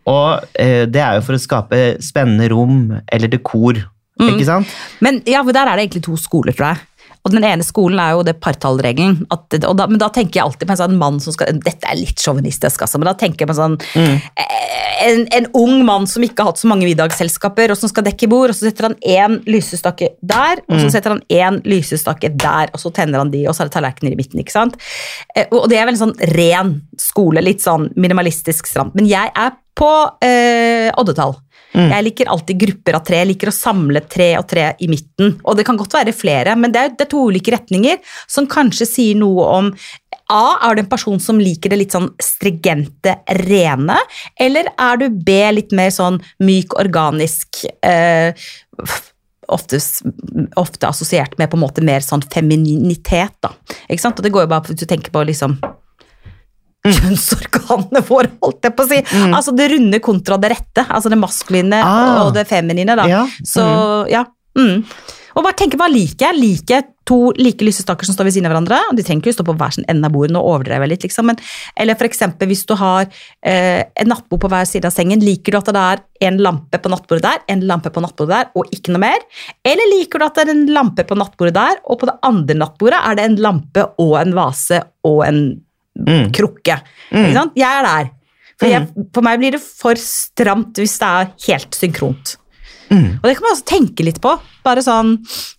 Og 0.07 0.43
eh, 0.61 0.85
det 0.85 1.01
er 1.01 1.15
jo 1.17 1.21
for 1.25 1.33
å 1.33 1.41
skape 1.41 1.97
spennende 1.99 2.49
rom 2.51 3.01
eller 3.11 3.27
dekor, 3.27 3.83
Mm. 4.15 4.29
ikke 4.31 4.45
sant? 4.47 4.67
Men 5.03 5.17
ja, 5.27 5.41
for 5.43 5.51
der 5.51 5.67
er 5.67 5.75
det 5.75 5.89
egentlig 5.89 6.03
to 6.05 6.15
skoler, 6.15 6.53
tror 6.55 6.69
jeg. 6.71 6.77
Og 7.25 7.33
den 7.33 7.43
ene 7.43 7.65
skolen 7.65 7.99
er 7.99 8.11
jo 8.13 8.23
det 8.23 8.35
partallregelen. 8.39 9.25
Men 9.25 9.97
da 10.01 10.09
tenker 10.13 10.39
jeg 10.39 10.43
alltid 10.45 10.67
på 10.69 10.75
en 10.75 10.81
sånn 10.83 10.97
mann 11.01 11.19
som 11.23 11.33
skal 11.33 11.57
Dette 11.65 11.89
er 11.89 11.97
litt 11.97 12.21
sjåvinistisk, 12.21 12.83
altså, 12.85 12.99
men 13.01 13.09
da 13.09 13.15
tenker 13.17 13.43
jeg 13.43 13.49
på 13.49 13.55
en 13.55 13.61
sånn 13.63 13.77
Mm. 13.95 14.21
eh, 14.37 15.05
en, 15.05 15.25
en 15.31 15.47
ung 15.53 15.83
mann 15.85 16.05
som 16.07 16.23
ikke 16.23 16.41
har 16.43 16.51
hatt 16.51 16.61
så 16.61 16.67
mange 16.69 16.85
middagsselskaper, 16.87 17.71
og 17.71 17.77
som 17.77 17.89
skal 17.89 18.05
dekke 18.07 18.29
bord, 18.31 18.49
og 18.49 18.55
så 18.55 18.69
setter 18.69 18.87
han 18.89 18.95
én 19.01 19.39
lysestake 19.49 20.13
der, 20.21 20.61
og 20.69 20.79
så 20.79 20.89
setter 20.93 21.15
han 21.15 21.21
én 21.29 21.59
lysestake 21.67 22.31
der, 22.37 22.69
og 22.73 22.79
så 22.79 22.91
tenner 22.95 23.19
han 23.19 23.31
de, 23.33 23.43
og 23.47 23.55
så 23.55 23.63
er 23.65 23.69
det 23.69 23.75
tallerkener 23.75 24.13
i 24.15 24.19
midten. 24.21 24.39
ikke 24.39 24.55
sant? 24.55 24.77
Eh, 25.35 25.45
Og 25.51 25.67
det 25.69 25.77
er 25.79 25.85
veldig 25.89 26.01
sånn 26.01 26.17
ren 26.35 26.73
skole, 26.97 27.41
litt 27.43 27.61
sånn 27.65 27.89
minimalistisk 27.95 28.67
stramt. 28.67 28.95
Men 28.95 29.05
jeg 29.09 29.31
er 29.35 29.51
på 29.75 29.91
eh, 30.23 30.91
oddetall. 30.95 31.35
Jeg 31.75 32.05
liker 32.07 32.29
alltid 32.31 32.59
grupper 32.59 32.95
av 32.97 33.03
tre. 33.03 33.19
Jeg 33.19 33.31
liker 33.33 33.51
å 33.51 33.55
samle 33.55 34.01
tre 34.07 34.29
og 34.39 34.47
tre 34.47 34.69
i 34.79 34.87
midten. 34.87 35.35
Og 35.43 35.57
det 35.57 35.65
kan 35.67 35.77
godt 35.79 35.97
være 35.97 36.15
flere, 36.15 36.55
men 36.59 36.71
det 36.71 36.81
er, 36.81 36.93
det 36.95 37.07
er 37.07 37.11
to 37.11 37.25
ulike 37.27 37.51
retninger 37.55 37.99
som 38.31 38.47
kanskje 38.47 38.87
sier 38.87 39.19
noe 39.19 39.47
om 39.57 39.71
A. 40.31 40.55
Er 40.65 40.77
du 40.77 40.85
en 40.85 40.91
person 40.91 41.19
som 41.21 41.41
liker 41.41 41.73
det 41.73 41.81
litt 41.83 41.95
sånn 41.95 42.07
stringente, 42.23 43.17
rene? 43.43 43.97
Eller 44.39 44.71
er 44.71 45.01
du 45.01 45.09
B. 45.09 45.35
Litt 45.57 45.75
mer 45.75 45.91
sånn 45.93 46.21
myk, 46.43 46.77
organisk 46.81 47.65
eh, 47.85 48.47
Oftest, 49.45 49.99
ofte 50.57 50.87
assosiert 50.89 51.35
med 51.37 51.51
på 51.51 51.53
en 51.53 51.61
måte 51.61 51.83
mer 51.85 52.01
sånn 52.01 52.23
femininitet, 52.33 53.35
da. 53.45 53.51
Ikke 53.85 54.01
sant? 54.01 54.17
Og 54.17 54.25
det 54.25 54.31
går 54.33 54.47
jo 54.47 54.49
bare 54.49 54.65
på 54.65 54.71
hvis 54.71 54.79
du 54.81 54.87
tenker 54.89 55.13
på 55.13 55.21
liksom 55.29 55.53
kjønnsorganene 56.99 58.01
våre, 58.07 58.31
holdt 58.43 58.69
jeg 58.69 58.77
på 58.77 58.85
å 58.85 58.89
si. 58.91 59.01
Altså 59.27 59.53
det 59.57 59.69
runde 59.73 59.99
kontra 60.03 60.39
det 60.41 60.53
rette. 60.55 60.85
Altså 60.87 61.11
det 61.11 61.19
maskuline 61.21 61.81
Ah. 61.85 62.23
og 62.25 62.33
det 62.37 62.47
feminine, 62.49 62.95
da. 62.97 63.07
Ja. 63.09 63.23
Så 63.43 63.63
ja. 64.11 64.25
Mm. 64.57 64.83
Og 65.35 65.43
bare 65.43 65.57
tenke, 65.59 65.75
hva 65.79 65.87
liker 65.91 66.29
jeg? 66.29 66.39
Liker 66.39 66.77
jeg 66.77 66.85
to 67.05 67.17
like 67.37 67.63
lysestaker 67.65 68.07
som 68.07 68.15
står 68.15 68.29
ved 68.29 68.35
siden 68.37 68.47
av 68.47 68.53
hverandre? 68.53 68.77
De 68.95 69.03
trenger 69.03 69.25
ikke 69.27 69.35
stå 69.35 69.45
på 69.45 69.55
hver 69.59 69.73
sin 69.75 69.85
ende 69.91 70.07
av 70.07 70.15
bordet, 70.15 70.35
og 70.39 70.47
overdrev 70.47 70.85
litt, 70.87 71.03
liksom. 71.03 71.27
Men, 71.29 71.39
eller 71.75 72.07
eksempel 72.07 72.49
hvis 72.49 72.63
du 72.69 72.73
har 72.79 73.03
eh, 73.05 73.83
en 73.83 74.09
nattbord 74.09 74.45
på 74.45 74.51
hver 74.53 74.69
side 74.69 74.87
av 74.87 74.95
sengen, 74.95 75.23
liker 75.23 75.51
du 75.53 75.59
at 75.59 75.73
det 75.75 75.83
er 75.83 76.03
en 76.29 76.39
lampe 76.41 76.79
på 76.79 76.91
nattbordet 76.91 77.25
der, 77.27 77.43
en 77.51 77.65
lampe 77.67 77.91
på 77.91 78.03
nattbordet 78.05 78.31
der, 78.37 78.49
og 78.55 78.71
ikke 78.75 78.95
noe 78.95 79.03
mer? 79.03 79.27
Eller 79.67 79.91
liker 79.97 80.23
du 80.23 80.27
at 80.29 80.39
det 80.39 80.47
er 80.47 80.53
en 80.55 80.65
lampe 80.71 81.03
på 81.05 81.19
nattbordet 81.19 81.57
der, 81.59 81.83
og 81.83 81.99
på 81.99 82.09
det 82.09 82.17
andre 82.31 82.59
nattbordet 82.63 83.03
er 83.03 83.19
det 83.19 83.27
en 83.27 83.39
lampe 83.43 83.87
og 84.01 84.15
en 84.21 84.35
vase 84.39 84.81
og 85.05 85.21
en 85.27 85.43
Mm. 85.95 86.31
krukke? 86.35 86.79
Sant? 87.11 87.55
Jeg 87.55 87.69
er 87.81 87.85
der. 87.87 88.09
For, 88.55 88.71
jeg, 88.71 88.87
for 89.15 89.23
meg 89.25 89.39
blir 89.41 89.55
det 89.57 89.61
for 89.63 89.99
stramt 89.99 90.77
hvis 90.79 90.97
det 91.01 91.07
er 91.11 91.31
helt 91.49 91.75
synkront. 91.75 92.37
Mm. 92.85 93.17
Og 93.17 93.23
det 93.25 93.31
kan 93.33 93.41
man 93.47 93.55
også 93.55 93.65
tenke 93.65 94.03
litt 94.05 94.19
på. 94.21 94.31
Bare 94.63 94.83
sånn, 94.85 95.15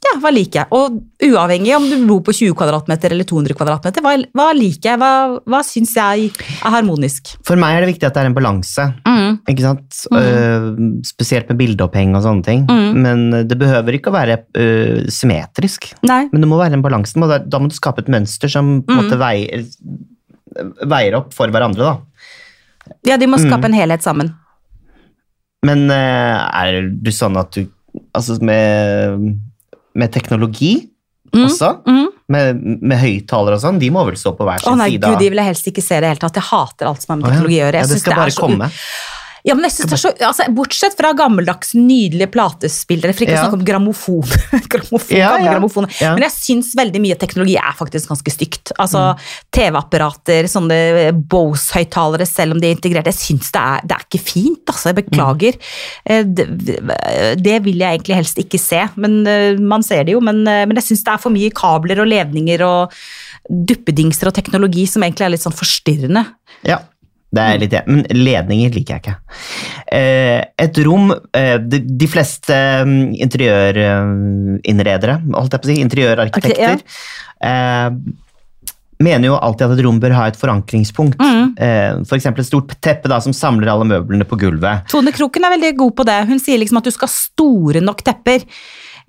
ja, 0.06 0.12
hva 0.22 0.30
liker 0.30 0.60
jeg? 0.62 0.68
Og 0.76 1.00
uavhengig 1.26 1.72
om 1.74 1.88
du 1.90 1.96
bor 2.06 2.20
på 2.28 2.32
20 2.36 2.54
kvadratmeter 2.56 3.10
eller 3.12 3.26
200 3.26 3.56
kvadratmeter, 3.58 4.04
hva, 4.04 4.12
hva 4.38 4.46
liker 4.54 4.92
jeg? 4.92 5.00
Hva, 5.02 5.10
hva 5.42 5.60
syns 5.66 5.92
jeg 5.98 6.30
er 6.30 6.70
harmonisk? 6.76 7.34
For 7.46 7.58
meg 7.58 7.74
er 7.76 7.82
det 7.84 7.90
viktig 7.96 8.06
at 8.06 8.14
det 8.16 8.22
er 8.22 8.30
en 8.30 8.36
balanse. 8.38 8.86
Mm. 9.10 9.40
Ikke 9.50 9.66
sant? 9.66 10.00
Eh, 10.22 10.68
spesielt 11.10 11.50
med 11.50 11.60
bildeoppheng 11.60 12.14
og 12.16 12.24
sånne 12.28 12.46
ting. 12.46 12.64
Mm. 12.70 13.02
Men 13.02 13.26
det 13.50 13.58
behøver 13.60 13.98
ikke 13.98 14.14
å 14.14 14.16
være 14.16 14.38
uh, 14.46 15.04
symmetrisk. 15.12 15.90
Nei. 16.06 16.22
Men 16.30 16.46
det 16.46 16.50
må 16.54 16.62
være 16.62 16.78
en 16.78 16.86
balanse. 16.86 17.18
Da 17.18 17.58
må 17.60 17.68
du 17.68 17.76
skape 17.76 18.06
et 18.06 18.12
mønster 18.16 18.48
som 18.54 18.78
på 18.86 18.94
en 18.94 18.96
Mm. 18.96 19.02
måte 19.02 19.18
veier, 19.20 19.66
veier 20.86 21.14
opp 21.18 21.32
for 21.36 21.48
hverandre. 21.52 21.78
da. 21.92 22.94
Ja, 23.04 23.16
de 23.16 23.26
må 23.26 23.36
Mm. 23.38 23.46
skape 23.48 23.64
en 23.64 23.72
helhet 23.74 24.02
sammen. 24.02 24.34
Men 25.66 25.90
eh, 25.90 26.36
er 26.54 26.82
du 26.90 27.10
sånn 27.10 27.36
at 27.40 27.50
du 27.52 27.66
Altså 28.14 28.36
med, 28.44 29.38
med 29.94 30.12
teknologi 30.12 30.90
Mm. 31.34 31.44
også? 31.48 31.68
Mm. 31.86 32.06
Med, 32.28 32.60
med 32.82 32.98
høyttalere 32.98 33.54
og 33.56 33.60
sånn, 33.60 33.78
de 33.80 33.88
må 33.90 34.04
vel 34.06 34.14
stå 34.16 34.32
på 34.38 34.44
hver 34.46 34.60
sin 34.60 34.70
sin 34.72 34.78
nei, 34.78 34.90
side? 34.90 35.00
gud, 35.08 35.18
de 35.18 35.28
vil 35.28 35.36
jeg 35.40 35.48
helst 35.48 35.66
ikke 35.66 35.82
se 35.82 35.94
det 35.94 35.98
i 35.98 36.00
det 36.00 36.08
hele 36.12 36.22
tatt. 36.22 36.34
Jeg 36.38 36.44
hater 36.44 36.86
alt 36.86 37.02
som 37.02 37.12
har 37.12 37.18
med 37.20 37.26
teknologi 37.30 37.56
å 37.56 37.64
gjøre. 37.64 37.72
Jeg 37.72 37.82
Ja, 37.82 37.92
det 37.92 38.00
skal 38.00 38.14
bare 38.14 38.30
så- 38.30 38.40
komme. 38.46 38.70
Ja, 39.46 39.54
men 39.54 39.62
jeg 39.68 39.76
synes 39.76 39.92
det 39.92 39.94
er 39.94 40.00
så, 40.02 40.10
altså, 40.26 40.46
Bortsett 40.56 40.96
fra 40.98 41.12
gammeldags, 41.14 41.70
nydelige 41.78 42.26
platespillere, 42.34 43.14
for 43.14 43.22
ikke 43.26 43.36
Ja. 43.36 43.44
å 43.44 43.44
snakke 43.46 43.58
om 43.60 43.66
grammofon. 43.68 44.32
grammofon, 44.72 45.14
Ja, 45.16 45.36
ja. 45.38 45.52
grammofon. 45.52 45.86
Ja. 46.00 46.14
Men 46.16 46.24
jeg 46.26 46.34
syns 46.34 46.72
veldig 46.74 47.02
mye 47.04 47.16
teknologi 47.20 47.54
er 47.60 47.76
faktisk 47.78 48.10
ganske 48.10 48.32
stygt. 48.34 48.72
Altså 48.82 49.04
TV-apparater, 49.54 50.48
sånne 50.50 50.78
Bose-høyttalere, 51.30 52.26
selv 52.26 52.56
om 52.56 52.60
de 52.62 52.68
er 52.72 52.74
integrert. 52.76 53.06
Jeg 53.12 53.18
syns 53.20 53.52
det, 53.54 53.64
det 53.86 53.96
er 53.96 54.04
ikke 54.08 54.22
fint, 54.24 54.64
altså. 54.72 54.90
Jeg 54.90 54.98
beklager. 55.04 55.60
Mm. 56.10 56.34
Det, 56.34 56.46
det 57.46 57.56
vil 57.64 57.78
jeg 57.84 58.00
egentlig 58.00 58.18
helst 58.18 58.42
ikke 58.42 58.58
se, 58.60 58.82
men 58.98 59.20
eh, 59.30 59.60
man 59.62 59.86
ser 59.86 60.04
det 60.08 60.16
jo. 60.16 60.20
Men, 60.24 60.42
eh, 60.50 60.64
men 60.66 60.74
jeg 60.80 60.88
syns 60.90 61.06
det 61.06 61.14
er 61.14 61.22
for 61.22 61.34
mye 61.34 61.54
kabler 61.54 62.02
og 62.02 62.10
levninger 62.10 62.66
og 62.66 62.98
duppedingser 63.46 64.26
og 64.30 64.34
teknologi 64.34 64.86
som 64.90 65.04
egentlig 65.06 65.26
er 65.28 65.34
litt 65.36 65.44
sånn 65.46 65.54
forstyrrende. 65.54 66.24
Ja, 66.66 66.80
det 67.34 67.42
er 67.42 67.58
litt 67.60 67.72
det. 67.74 67.82
Men 67.90 68.04
ledninger 68.14 68.76
liker 68.76 68.96
jeg 68.96 69.02
ikke. 69.02 69.16
Eh, 69.96 70.42
et 70.66 70.78
rom 70.86 71.10
eh, 71.10 71.56
de, 71.62 72.10
fleste 72.10 72.54
mm, 72.86 73.16
interiørinnredere, 73.26 75.18
holdt 75.34 75.56
jeg 75.56 75.64
på 75.64 75.68
å 75.68 75.72
si, 75.72 75.80
interiørarkitekter, 75.84 76.86
eh, 77.50 77.90
mener 79.02 79.28
jo 79.28 79.36
alltid 79.36 79.66
at 79.66 79.74
et 79.76 79.84
rom 79.84 80.00
bør 80.00 80.16
ha 80.16 80.24
et 80.30 80.38
forankringspunkt. 80.40 81.20
Mm. 81.20 81.52
F.eks. 82.06 82.30
for 82.30 82.40
et 82.40 82.48
stort 82.48 82.72
teppe 82.80 83.10
da, 83.12 83.20
som 83.20 83.34
samler 83.36 83.68
alle 83.68 83.84
møblene 83.90 84.24
på 84.28 84.38
gulvet. 84.40 84.86
Tone 84.88 85.12
Kroken 85.12 85.44
er 85.44 85.52
veldig 85.58 85.74
god 85.82 85.96
på 85.98 86.06
det. 86.08 86.16
Hun 86.30 86.40
sier 86.40 86.62
liksom 86.62 86.80
at 86.80 86.88
du 86.88 86.94
skal 86.94 87.10
ha 87.10 87.16
store 87.18 87.82
nok 87.84 88.00
tepper. 88.06 88.46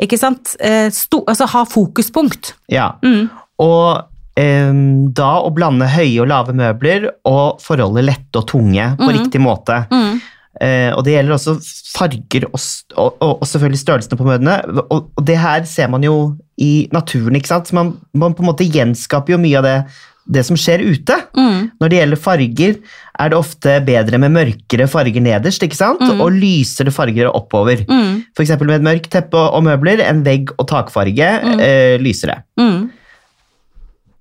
Ikke 0.03 0.19
sant? 0.19 0.57
Eh, 0.59 0.89
Sto, 0.93 1.23
altså 1.23 1.47
ha 1.53 1.63
fokuspunkt. 1.69 2.51
Ja. 2.73 2.91
Mm. 3.05 3.29
Og 3.63 3.87
eh, 3.95 4.03
da 4.37 5.27
å 5.41 5.49
blande 5.49 5.87
høye 5.89 6.19
og 6.21 6.27
lave 6.29 6.53
møbler 6.53 7.07
og 7.25 7.61
forholdet 7.63 8.05
lette 8.05 8.37
og 8.37 8.45
tunge 8.51 8.91
på 8.99 9.07
riktig 9.15 9.41
måte. 9.41 9.79
Mm. 9.89 10.19
Eh, 10.57 10.89
og 10.95 11.03
det 11.05 11.13
gjelder 11.13 11.35
også 11.35 11.55
farger 11.93 12.47
og, 12.49 12.57
og, 12.97 13.17
og, 13.21 13.45
selvfølgelig 13.45 13.81
størrelsene 13.83 14.19
på 14.19 14.27
møblene. 14.27 14.57
Og, 14.87 15.09
og 15.13 15.25
det 15.25 15.37
her 15.41 15.65
ser 15.69 15.89
man 15.93 16.05
jo 16.05 16.17
i 16.57 16.87
naturen, 16.93 17.37
ikke 17.37 17.51
sant? 17.51 17.69
Så 17.69 17.77
man, 17.77 17.95
man 18.17 18.35
på 18.37 18.45
en 18.45 18.51
måte 18.51 18.67
gjenskaper 18.67 19.35
jo 19.35 19.41
mye 19.41 19.59
av 19.59 19.67
det, 19.67 19.75
det 20.37 20.43
som 20.47 20.57
skjer 20.59 20.83
ute. 20.83 21.17
Mm. 21.37 21.69
Når 21.77 21.91
det 21.91 21.99
gjelder 21.99 22.21
farger, 22.23 22.79
er 23.17 23.31
det 23.31 23.37
ofte 23.37 23.77
bedre 23.85 24.21
med 24.21 24.33
mørkere 24.33 24.89
farger 24.91 25.23
nederst, 25.23 25.63
ikke 25.63 25.77
sant? 25.77 26.01
Og 26.17 26.27
lysere 26.33 26.93
farger 26.93 27.29
oppover. 27.29 27.85
Mm. 27.85 28.23
Eksempel 28.37 28.71
med 28.71 28.81
et 28.81 28.87
mørkt 28.89 29.11
teppe 29.13 29.37
og 29.39 29.65
møbler, 29.67 30.01
en 30.05 30.25
vegg 30.25 30.53
og 30.57 30.67
takfarge 30.73 31.33
eh, 31.61 31.97
lysere. 32.01 32.41
Mm. 32.59 32.87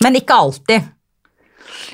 Men 0.06 0.20
ikke 0.22 0.36
alltid. 0.38 0.92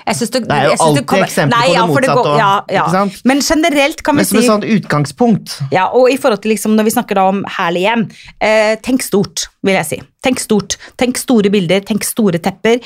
Jeg 0.02 0.16
det, 0.18 0.48
Det 0.48 0.56
er 0.56 0.64
jo 0.66 0.74
alltid 0.84 1.06
kommer- 1.06 1.26
eksempler 1.26 1.56
Nei, 1.56 1.66
på 1.66 1.72
det 1.72 1.76
ja, 1.78 1.86
motsatte 1.86 2.14
går- 2.22 2.38
Ja, 2.38 2.64
ja. 2.74 2.84
sant? 2.92 3.20
Men 3.24 3.40
generelt 3.40 4.02
kan 4.02 4.14
vi 4.14 4.18
Men 4.18 4.24
som 4.26 4.38
et 4.38 4.44
sånt 4.44 4.64
utgangspunkt. 4.64 5.54
ja, 5.72 5.86
og 5.88 6.10
i 6.10 6.16
forhold 6.16 6.42
til 6.42 6.50
liksom, 6.52 6.76
Når 6.76 6.84
vi 6.84 6.90
snakker 6.90 7.14
da 7.14 7.24
om 7.28 7.44
herlig 7.58 7.82
hjem, 7.86 8.10
eh, 8.40 8.76
tenk 8.82 9.02
stort, 9.02 9.46
vil 9.64 9.74
jeg 9.74 9.86
si. 9.86 10.00
Tenk 10.22 10.38
stort. 10.40 10.76
Tenk 10.98 11.16
store 11.16 11.50
bilder, 11.50 11.80
tenk 11.80 12.04
store 12.04 12.38
tepper. 12.38 12.80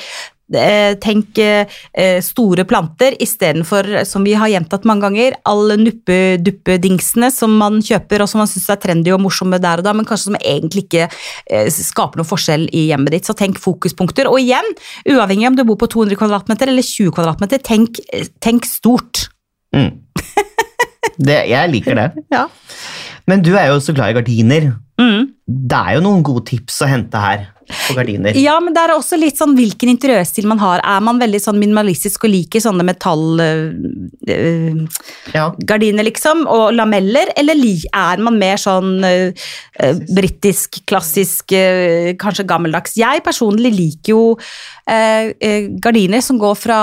Eh, 0.47 0.93
tenk 1.03 1.37
eh, 1.43 1.67
eh, 1.91 2.21
store 2.23 2.63
planter 2.63 3.17
istedenfor, 3.19 4.05
som 4.07 4.23
vi 4.23 4.35
har 4.39 4.47
gjentatt 4.47 4.85
mange 4.87 5.03
ganger, 5.03 5.35
alle 5.43 5.75
nuppe-duppe-dingsene 5.81 7.27
som 7.35 7.57
man 7.59 7.81
kjøper 7.83 8.23
og 8.23 8.31
som 8.31 8.39
man 8.39 8.47
syns 8.47 8.69
er 8.71 8.79
trendy 8.79 9.11
og 9.11 9.19
morsomme 9.25 9.59
der 9.59 9.81
og 9.81 9.87
da, 9.87 9.95
men 9.97 10.07
kanskje 10.07 10.29
som 10.29 10.39
egentlig 10.39 10.85
ikke 10.87 11.09
skaper 11.73 12.21
noen 12.21 12.29
forskjell 12.29 12.67
i 12.71 12.87
hjemmet 12.91 13.17
ditt. 13.17 13.27
Så 13.27 13.35
tenk 13.37 13.59
fokuspunkter. 13.59 14.29
Og 14.31 14.39
igjen, 14.39 14.71
uavhengig 15.11 15.49
om 15.49 15.57
du 15.57 15.65
bor 15.67 15.79
på 15.81 15.89
200 15.91 16.19
kvm 16.19 16.55
eller 16.55 16.85
20 16.85 17.11
kvm, 17.17 17.47
tenk, 17.67 17.99
tenk 18.43 18.69
stort. 18.69 19.27
Mm. 19.75 19.91
Det, 21.17 21.37
jeg 21.49 21.73
liker 21.73 21.97
det. 21.97 22.09
Ja. 22.35 22.47
Men 23.27 23.41
du 23.43 23.49
er 23.59 23.73
jo 23.73 23.81
så 23.83 23.91
glad 23.91 24.13
i 24.13 24.15
gardiner. 24.21 24.69
Mm. 25.01 25.33
Det 25.43 25.79
er 25.79 25.97
jo 25.97 26.03
noen 26.05 26.23
gode 26.23 26.45
tips 26.47 26.77
å 26.85 26.87
hente 26.87 27.19
her 27.19 27.47
på 27.67 27.95
gardiner. 27.97 28.35
Ja, 28.39 28.59
men 28.63 28.73
det 28.75 28.81
er 28.83 28.93
også 28.95 29.17
litt 29.19 29.37
sånn 29.39 29.55
hvilken 29.57 29.89
interiørstil 29.93 30.47
man 30.49 30.59
har. 30.61 30.77
Er 30.83 31.01
man 31.03 31.19
veldig 31.21 31.41
sånn 31.43 31.59
minimalistisk 31.61 32.23
og 32.27 32.31
liker 32.33 32.59
sånne 32.63 32.83
metallgardiner, 32.87 34.87
Ja. 35.33 35.51
liksom, 36.07 36.45
og 36.47 36.73
lameller, 36.75 37.25
eller 37.37 37.55
er 37.93 38.17
man 38.23 38.39
mer 38.39 38.55
sånn 38.61 39.03
øh, 39.03 39.31
britisk, 40.15 40.79
klassisk, 40.87 41.51
eh, 41.51 42.13
kanskje 42.19 42.45
gammeldags? 42.47 42.95
Jeg 42.97 43.23
personlig 43.25 43.73
liker 43.75 44.09
jo 44.13 44.37
eh, 44.87 45.33
eh, 45.41 45.67
gardiner 45.83 46.21
som 46.23 46.37
går 46.39 46.55
fra 46.55 46.79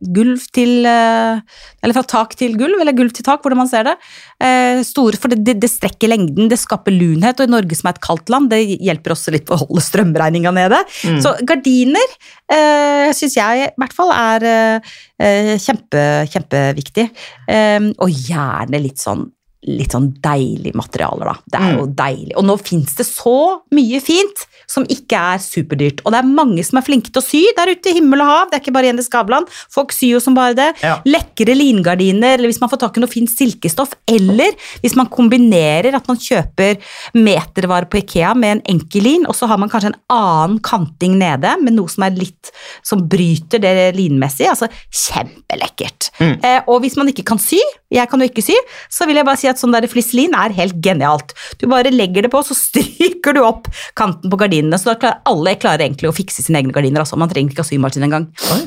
gulv 0.00 0.40
til 0.54 0.86
eh, 0.86 1.40
Eller 1.82 1.94
fra 1.96 2.02
tak 2.04 2.34
til 2.36 2.56
gulv, 2.60 2.76
eller 2.80 2.92
gulv 2.92 3.12
til 3.16 3.24
tak, 3.24 3.40
hvordan 3.42 3.56
man 3.62 3.68
ser 3.70 3.84
det. 3.88 3.94
Eh, 4.40 4.80
store, 4.86 5.18
for 5.20 5.32
det, 5.32 5.42
det, 5.44 5.56
det 5.60 5.68
strekker 5.68 6.08
lengden, 6.08 6.48
det 6.48 6.58
skaper 6.60 6.94
lunhet, 6.94 7.40
og 7.40 7.48
i 7.48 7.52
Norge 7.52 7.76
som 7.76 7.90
er 7.90 7.96
et 7.96 8.04
kaldt 8.04 8.32
land, 8.32 8.48
det 8.52 8.60
hjelper 8.80 9.14
også 9.14 9.34
litt 9.34 9.44
på 9.48 9.56
å 9.56 9.62
holde 9.66 9.84
strømregninga 9.84 10.52
nede. 10.56 10.78
Så 11.20 11.34
gardiner 11.46 12.14
eh, 12.52 13.10
syns 13.16 13.36
jeg 13.36 13.66
i 13.66 13.68
hvert 13.80 13.96
fall 13.96 14.14
er 14.16 14.48
eh, 14.48 14.94
eh, 15.20 15.52
kjempe, 15.60 16.06
kjempeviktig. 16.32 17.10
Eh, 17.50 17.90
og 18.00 18.24
gjerne 18.30 18.80
litt 18.80 19.02
sånn 19.02 19.28
litt 19.68 19.92
sånn 19.92 20.08
deilig 20.24 20.72
materialer, 20.78 21.28
da. 21.28 21.34
Det 21.52 21.58
er 21.60 21.74
jo 21.76 21.88
deilig. 21.92 22.32
Og 22.40 22.46
nå 22.48 22.56
fins 22.64 22.94
det 22.96 23.04
så 23.04 23.60
mye 23.76 23.98
fint 24.00 24.46
som 24.70 24.86
ikke 24.88 25.18
er 25.34 25.42
superdyrt. 25.42 26.00
Og 26.04 26.14
det 26.14 26.20
er 26.22 26.30
mange 26.30 26.62
som 26.64 26.78
er 26.80 26.86
flinke 26.86 27.10
til 27.12 27.20
å 27.20 27.24
sy 27.24 27.42
der 27.58 27.72
ute, 27.74 27.90
i 27.90 27.98
himmel 27.98 28.22
og 28.24 28.30
hav. 28.30 28.46
Det 28.48 28.56
er 28.56 28.62
ikke 28.62 28.74
bare 28.76 28.88
Jenny 28.88 29.04
Skavlan. 29.04 29.48
Folk 29.74 29.92
syr 29.92 30.14
jo 30.14 30.20
som 30.22 30.36
bare 30.38 30.56
det. 30.56 30.68
Ja. 30.80 30.94
Lekre 31.04 31.56
lingardiner, 31.58 32.38
eller 32.38 32.48
hvis 32.48 32.60
man 32.62 32.70
får 32.72 32.80
tak 32.86 32.96
i 32.96 33.02
noe 33.04 33.12
fint 33.12 33.32
silkestoff. 33.32 33.92
Eller 34.08 34.56
hvis 34.80 34.96
man 34.96 35.10
kombinerer 35.12 35.98
at 35.98 36.08
man 36.08 36.20
kjøper 36.20 36.80
metervare 37.18 37.90
på 37.90 38.00
Ikea 38.00 38.32
med 38.38 38.56
en 38.56 38.64
enkel 38.76 39.04
lin, 39.04 39.28
og 39.28 39.36
så 39.36 39.50
har 39.50 39.60
man 39.60 39.72
kanskje 39.72 39.92
en 39.92 40.00
annen 40.14 40.60
kanting 40.64 41.18
nede 41.20 41.52
med 41.60 41.76
noe 41.76 41.90
som 41.90 42.06
er 42.06 42.16
litt 42.16 42.52
som 42.86 43.04
bryter 43.10 43.60
det 43.60 43.90
linmessige. 43.98 44.54
Altså 44.54 44.70
kjempelekkert. 44.88 46.12
Eh, 46.20 46.60
og 46.70 46.80
hvis 46.84 46.96
man 47.00 47.10
ikke 47.12 47.26
kan 47.28 47.40
sy, 47.42 47.60
jeg 47.90 48.06
kan 48.08 48.22
jo 48.22 48.28
ikke 48.30 48.44
sy, 48.44 48.56
så 48.92 49.06
vil 49.08 49.18
jeg 49.18 49.26
bare 49.26 49.40
si 49.40 49.49
at 49.54 49.60
sånn 49.62 49.74
der 49.74 49.86
flisselin 49.90 50.34
er 50.38 50.54
helt 50.56 50.78
genialt. 50.84 51.34
Du 51.60 51.66
bare 51.70 51.92
legger 51.94 52.26
det 52.26 52.32
på, 52.32 52.42
så 52.46 52.56
stryker 52.66 53.36
du 53.36 53.42
opp 53.46 53.70
kanten 53.98 54.30
på 54.32 54.38
gardinene. 54.40 54.78
Så 54.80 54.92
da 54.92 54.98
klarer 55.00 55.20
alle 55.30 55.56
klarer 55.60 55.86
egentlig 55.86 56.10
å 56.10 56.14
fikse 56.16 56.44
sine 56.46 56.62
egne 56.62 56.74
gardiner. 56.76 57.04
Altså. 57.04 57.18
Man 57.20 57.30
trenger 57.32 57.54
ikke 57.54 57.64
ha 57.64 57.70
symaskin 57.70 58.06
engang. 58.06 58.28
Oi, 58.54 58.62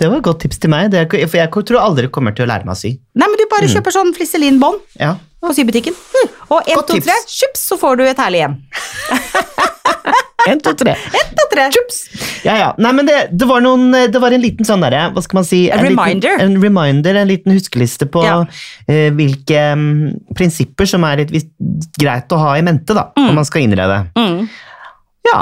det 0.00 0.10
var 0.10 0.18
et 0.18 0.26
godt 0.26 0.42
tips 0.42 0.58
til 0.62 0.72
meg, 0.72 0.90
det, 0.90 1.04
for 1.30 1.38
jeg 1.38 1.52
tror 1.54 1.78
aldri 1.82 2.08
kommer 2.12 2.34
til 2.34 2.46
å 2.46 2.50
lære 2.50 2.66
meg 2.66 2.74
å 2.74 2.80
sy. 2.80 2.96
Nei, 3.14 3.28
men 3.30 3.38
du 3.38 3.46
bare 3.52 3.70
kjøper 3.70 3.94
sånn 3.94 4.10
flisselinbånd 4.16 4.98
Ja. 4.98 5.14
på 5.44 5.54
sybutikken. 5.54 5.94
Og 6.50 6.58
en, 6.64 6.74
Godt 6.80 6.90
to, 6.90 6.98
tre, 7.04 7.14
så 7.54 7.78
får 7.78 8.00
du 8.00 8.04
et 8.08 8.18
herlig 8.18 8.42
hjem. 8.42 8.58
En, 10.50 10.60
to, 10.60 10.74
tre. 10.78 10.94
En, 11.20 11.32
to, 11.38 11.46
tre. 11.52 11.68
Ja, 12.44 12.56
ja. 12.58 12.68
Nei, 12.82 12.92
men 12.96 13.08
det, 13.08 13.16
det, 13.32 13.48
var 13.48 13.62
noen, 13.64 13.88
det 14.12 14.20
var 14.20 14.34
en 14.34 14.42
liten 14.42 14.66
sånn 14.68 14.84
derre, 14.84 15.06
hva 15.14 15.22
skal 15.24 15.40
man 15.40 15.48
si 15.48 15.64
En, 15.70 15.80
en 15.80 15.88
reminder. 15.88 16.36
Liten, 16.36 16.56
en 16.56 16.64
reminder, 16.64 17.18
en 17.20 17.30
liten 17.30 17.54
huskeliste 17.56 18.08
på 18.10 18.24
Ja. 18.26 18.40
uh, 18.44 19.08
hvilke 19.16 19.64
um, 19.72 19.84
prinsipper 20.36 20.88
som 20.90 21.06
er 21.08 21.24
litt 21.30 21.52
greit 22.00 22.32
å 22.34 22.40
ha 22.42 22.54
i 22.58 22.64
mente 22.66 22.96
da, 22.96 23.08
når 23.18 23.36
man 23.38 23.48
skal 23.48 23.64
innrede. 23.64 24.00
Mm. 24.18 24.48
Ja. 25.30 25.40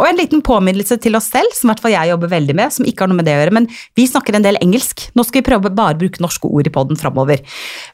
Og 0.00 0.06
en 0.08 0.16
liten 0.16 0.40
påminnelse 0.44 0.96
til 1.04 1.16
oss 1.18 1.28
selv, 1.32 1.52
som 1.52 1.68
i 1.68 1.72
hvert 1.72 1.82
fall 1.84 1.92
jeg 1.92 2.12
jobber 2.12 2.30
veldig 2.32 2.54
med, 2.56 2.72
som 2.72 2.86
ikke 2.88 3.04
har 3.04 3.10
noe 3.12 3.18
med 3.18 3.26
det 3.28 3.34
å 3.36 3.42
gjøre, 3.42 3.54
men 3.58 3.66
vi 3.98 4.06
snakker 4.08 4.38
en 4.38 4.46
del 4.46 4.56
engelsk. 4.64 5.04
Nå 5.18 5.24
skal 5.28 5.42
vi 5.42 5.48
prøve 5.50 5.72
bare 5.72 5.98
å 5.98 6.00
bruke 6.00 6.22
norske 6.24 6.48
ord 6.48 6.68
i 6.68 6.72
podden 6.72 7.00
framover. 7.00 7.42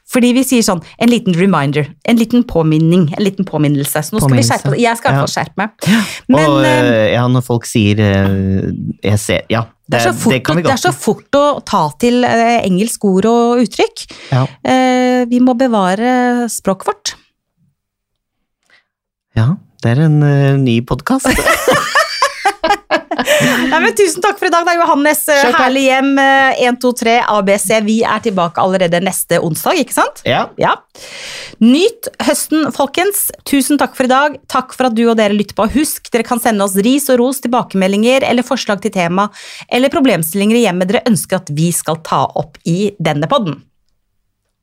Fordi 0.09 0.31
vi 0.37 0.45
sier 0.47 0.63
sånn, 0.65 0.83
en 1.01 1.11
liten 1.11 1.35
reminder, 1.35 1.91
en 2.07 2.19
liten 2.19 2.45
påminning, 2.47 3.09
en 3.17 3.25
liten 3.25 3.47
påminnelse. 3.47 4.05
Så 4.07 4.15
nå 4.15 4.23
skal 4.23 4.39
vi 4.39 4.45
skjerpe 4.47 4.69
skjerpe 4.69 4.81
Jeg 4.81 4.99
skal 4.99 5.11
i 5.11 5.17
hvert 5.17 5.25
fall 5.25 5.33
skjerpe 5.33 5.59
meg. 5.59 5.91
Men 6.31 6.45
og 6.45 6.63
eh, 6.63 6.79
eh, 6.79 7.03
ja, 7.15 7.27
når 7.31 7.45
folk 7.45 7.67
sier 7.69 8.01
eh, 8.05 8.71
jeg 9.03 9.21
ser, 9.21 9.45
Ja, 9.51 9.65
det, 9.89 9.99
er 9.99 10.09
så 10.09 10.15
fort, 10.15 10.39
kan 10.45 10.59
vi 10.59 10.65
det 10.65 10.75
er 10.75 10.81
så 10.81 10.93
fort 10.95 11.39
å 11.39 11.45
ta 11.67 11.83
til 12.01 12.23
eh, 12.27 12.59
engelsk 12.63 13.09
ord 13.09 13.29
og 13.29 13.63
uttrykk. 13.65 14.05
Ja. 14.31 14.45
Eh, 14.63 15.23
vi 15.29 15.41
må 15.43 15.57
bevare 15.59 16.47
språket 16.51 16.93
vårt. 16.93 17.15
ja, 19.39 19.53
det 19.83 19.93
er 19.93 20.01
en 20.09 20.19
uh, 20.19 20.57
ny 20.59 20.81
podkast. 20.83 21.29
Nei, 23.69 23.79
men 23.81 23.93
Tusen 23.97 24.21
takk 24.23 24.37
for 24.39 24.47
i 24.49 24.51
dag, 24.53 24.65
da, 24.67 24.73
Johannes. 24.77 25.23
Eh, 25.31 25.49
Herlig 25.55 25.85
hjem. 25.87 26.11
eh, 26.21 26.61
1, 26.67 26.77
2, 26.83 26.91
3, 27.01 27.15
ABC. 27.35 27.69
Vi 27.87 27.97
er 28.05 28.21
tilbake 28.25 28.61
allerede 28.61 29.01
neste 29.03 29.39
onsdag, 29.43 29.79
ikke 29.83 29.95
sant? 29.97 30.21
ja. 30.27 30.45
Ja. 30.59 30.75
Nyt 31.63 32.07
høsten, 32.23 32.69
folkens. 32.75 33.25
Tusen 33.47 33.79
takk 33.79 33.95
for 33.97 34.07
i 34.07 34.11
dag. 34.11 34.35
Takk 34.51 34.73
for 34.75 34.87
at 34.89 34.95
du 34.95 35.03
og 35.09 35.17
dere 35.19 35.35
lytter 35.35 35.55
på. 35.57 35.65
Husk, 35.73 36.09
dere 36.13 36.23
kan 36.27 36.39
sende 36.43 36.63
oss 36.63 36.75
ris 36.79 37.07
og 37.11 37.19
ros, 37.21 37.39
tilbakemeldinger 37.43 38.23
eller 38.27 38.45
forslag 38.47 38.81
til 38.83 38.93
tema 38.95 39.29
eller 39.71 39.91
problemstillinger 39.93 40.59
i 40.59 40.65
hjemmet 40.67 40.91
dere 40.91 41.01
ønsker 41.09 41.41
at 41.41 41.49
vi 41.55 41.71
skal 41.75 41.99
ta 42.05 42.25
opp 42.39 42.59
i 42.69 42.91
denne 42.99 43.27
podden. 43.31 43.57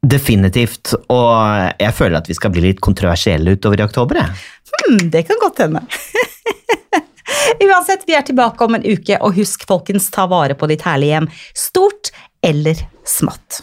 Definitivt. 0.07 0.93
Og 1.11 1.73
jeg 1.83 1.95
føler 1.97 2.21
at 2.21 2.29
vi 2.31 2.37
skal 2.39 2.53
bli 2.55 2.63
litt 2.69 2.81
kontroversielle 2.85 3.57
utover 3.57 3.81
i 3.83 3.87
oktober. 3.87 4.21
Jeg. 4.23 4.29
Hmm, 4.77 5.01
det 5.11 5.25
kan 5.27 5.41
godt 5.43 5.65
hende. 5.65 5.83
Uansett, 7.67 8.05
vi 8.07 8.15
er 8.15 8.27
tilbake 8.27 8.65
om 8.65 8.79
en 8.79 8.87
uke, 8.87 9.19
og 9.21 9.37
husk, 9.39 9.67
folkens, 9.69 10.11
ta 10.15 10.29
vare 10.31 10.59
på 10.59 10.69
ditt 10.71 10.87
herlige 10.87 11.17
hjem. 11.17 11.31
Stort 11.57 12.13
eller 12.47 12.87
smått. 13.07 13.63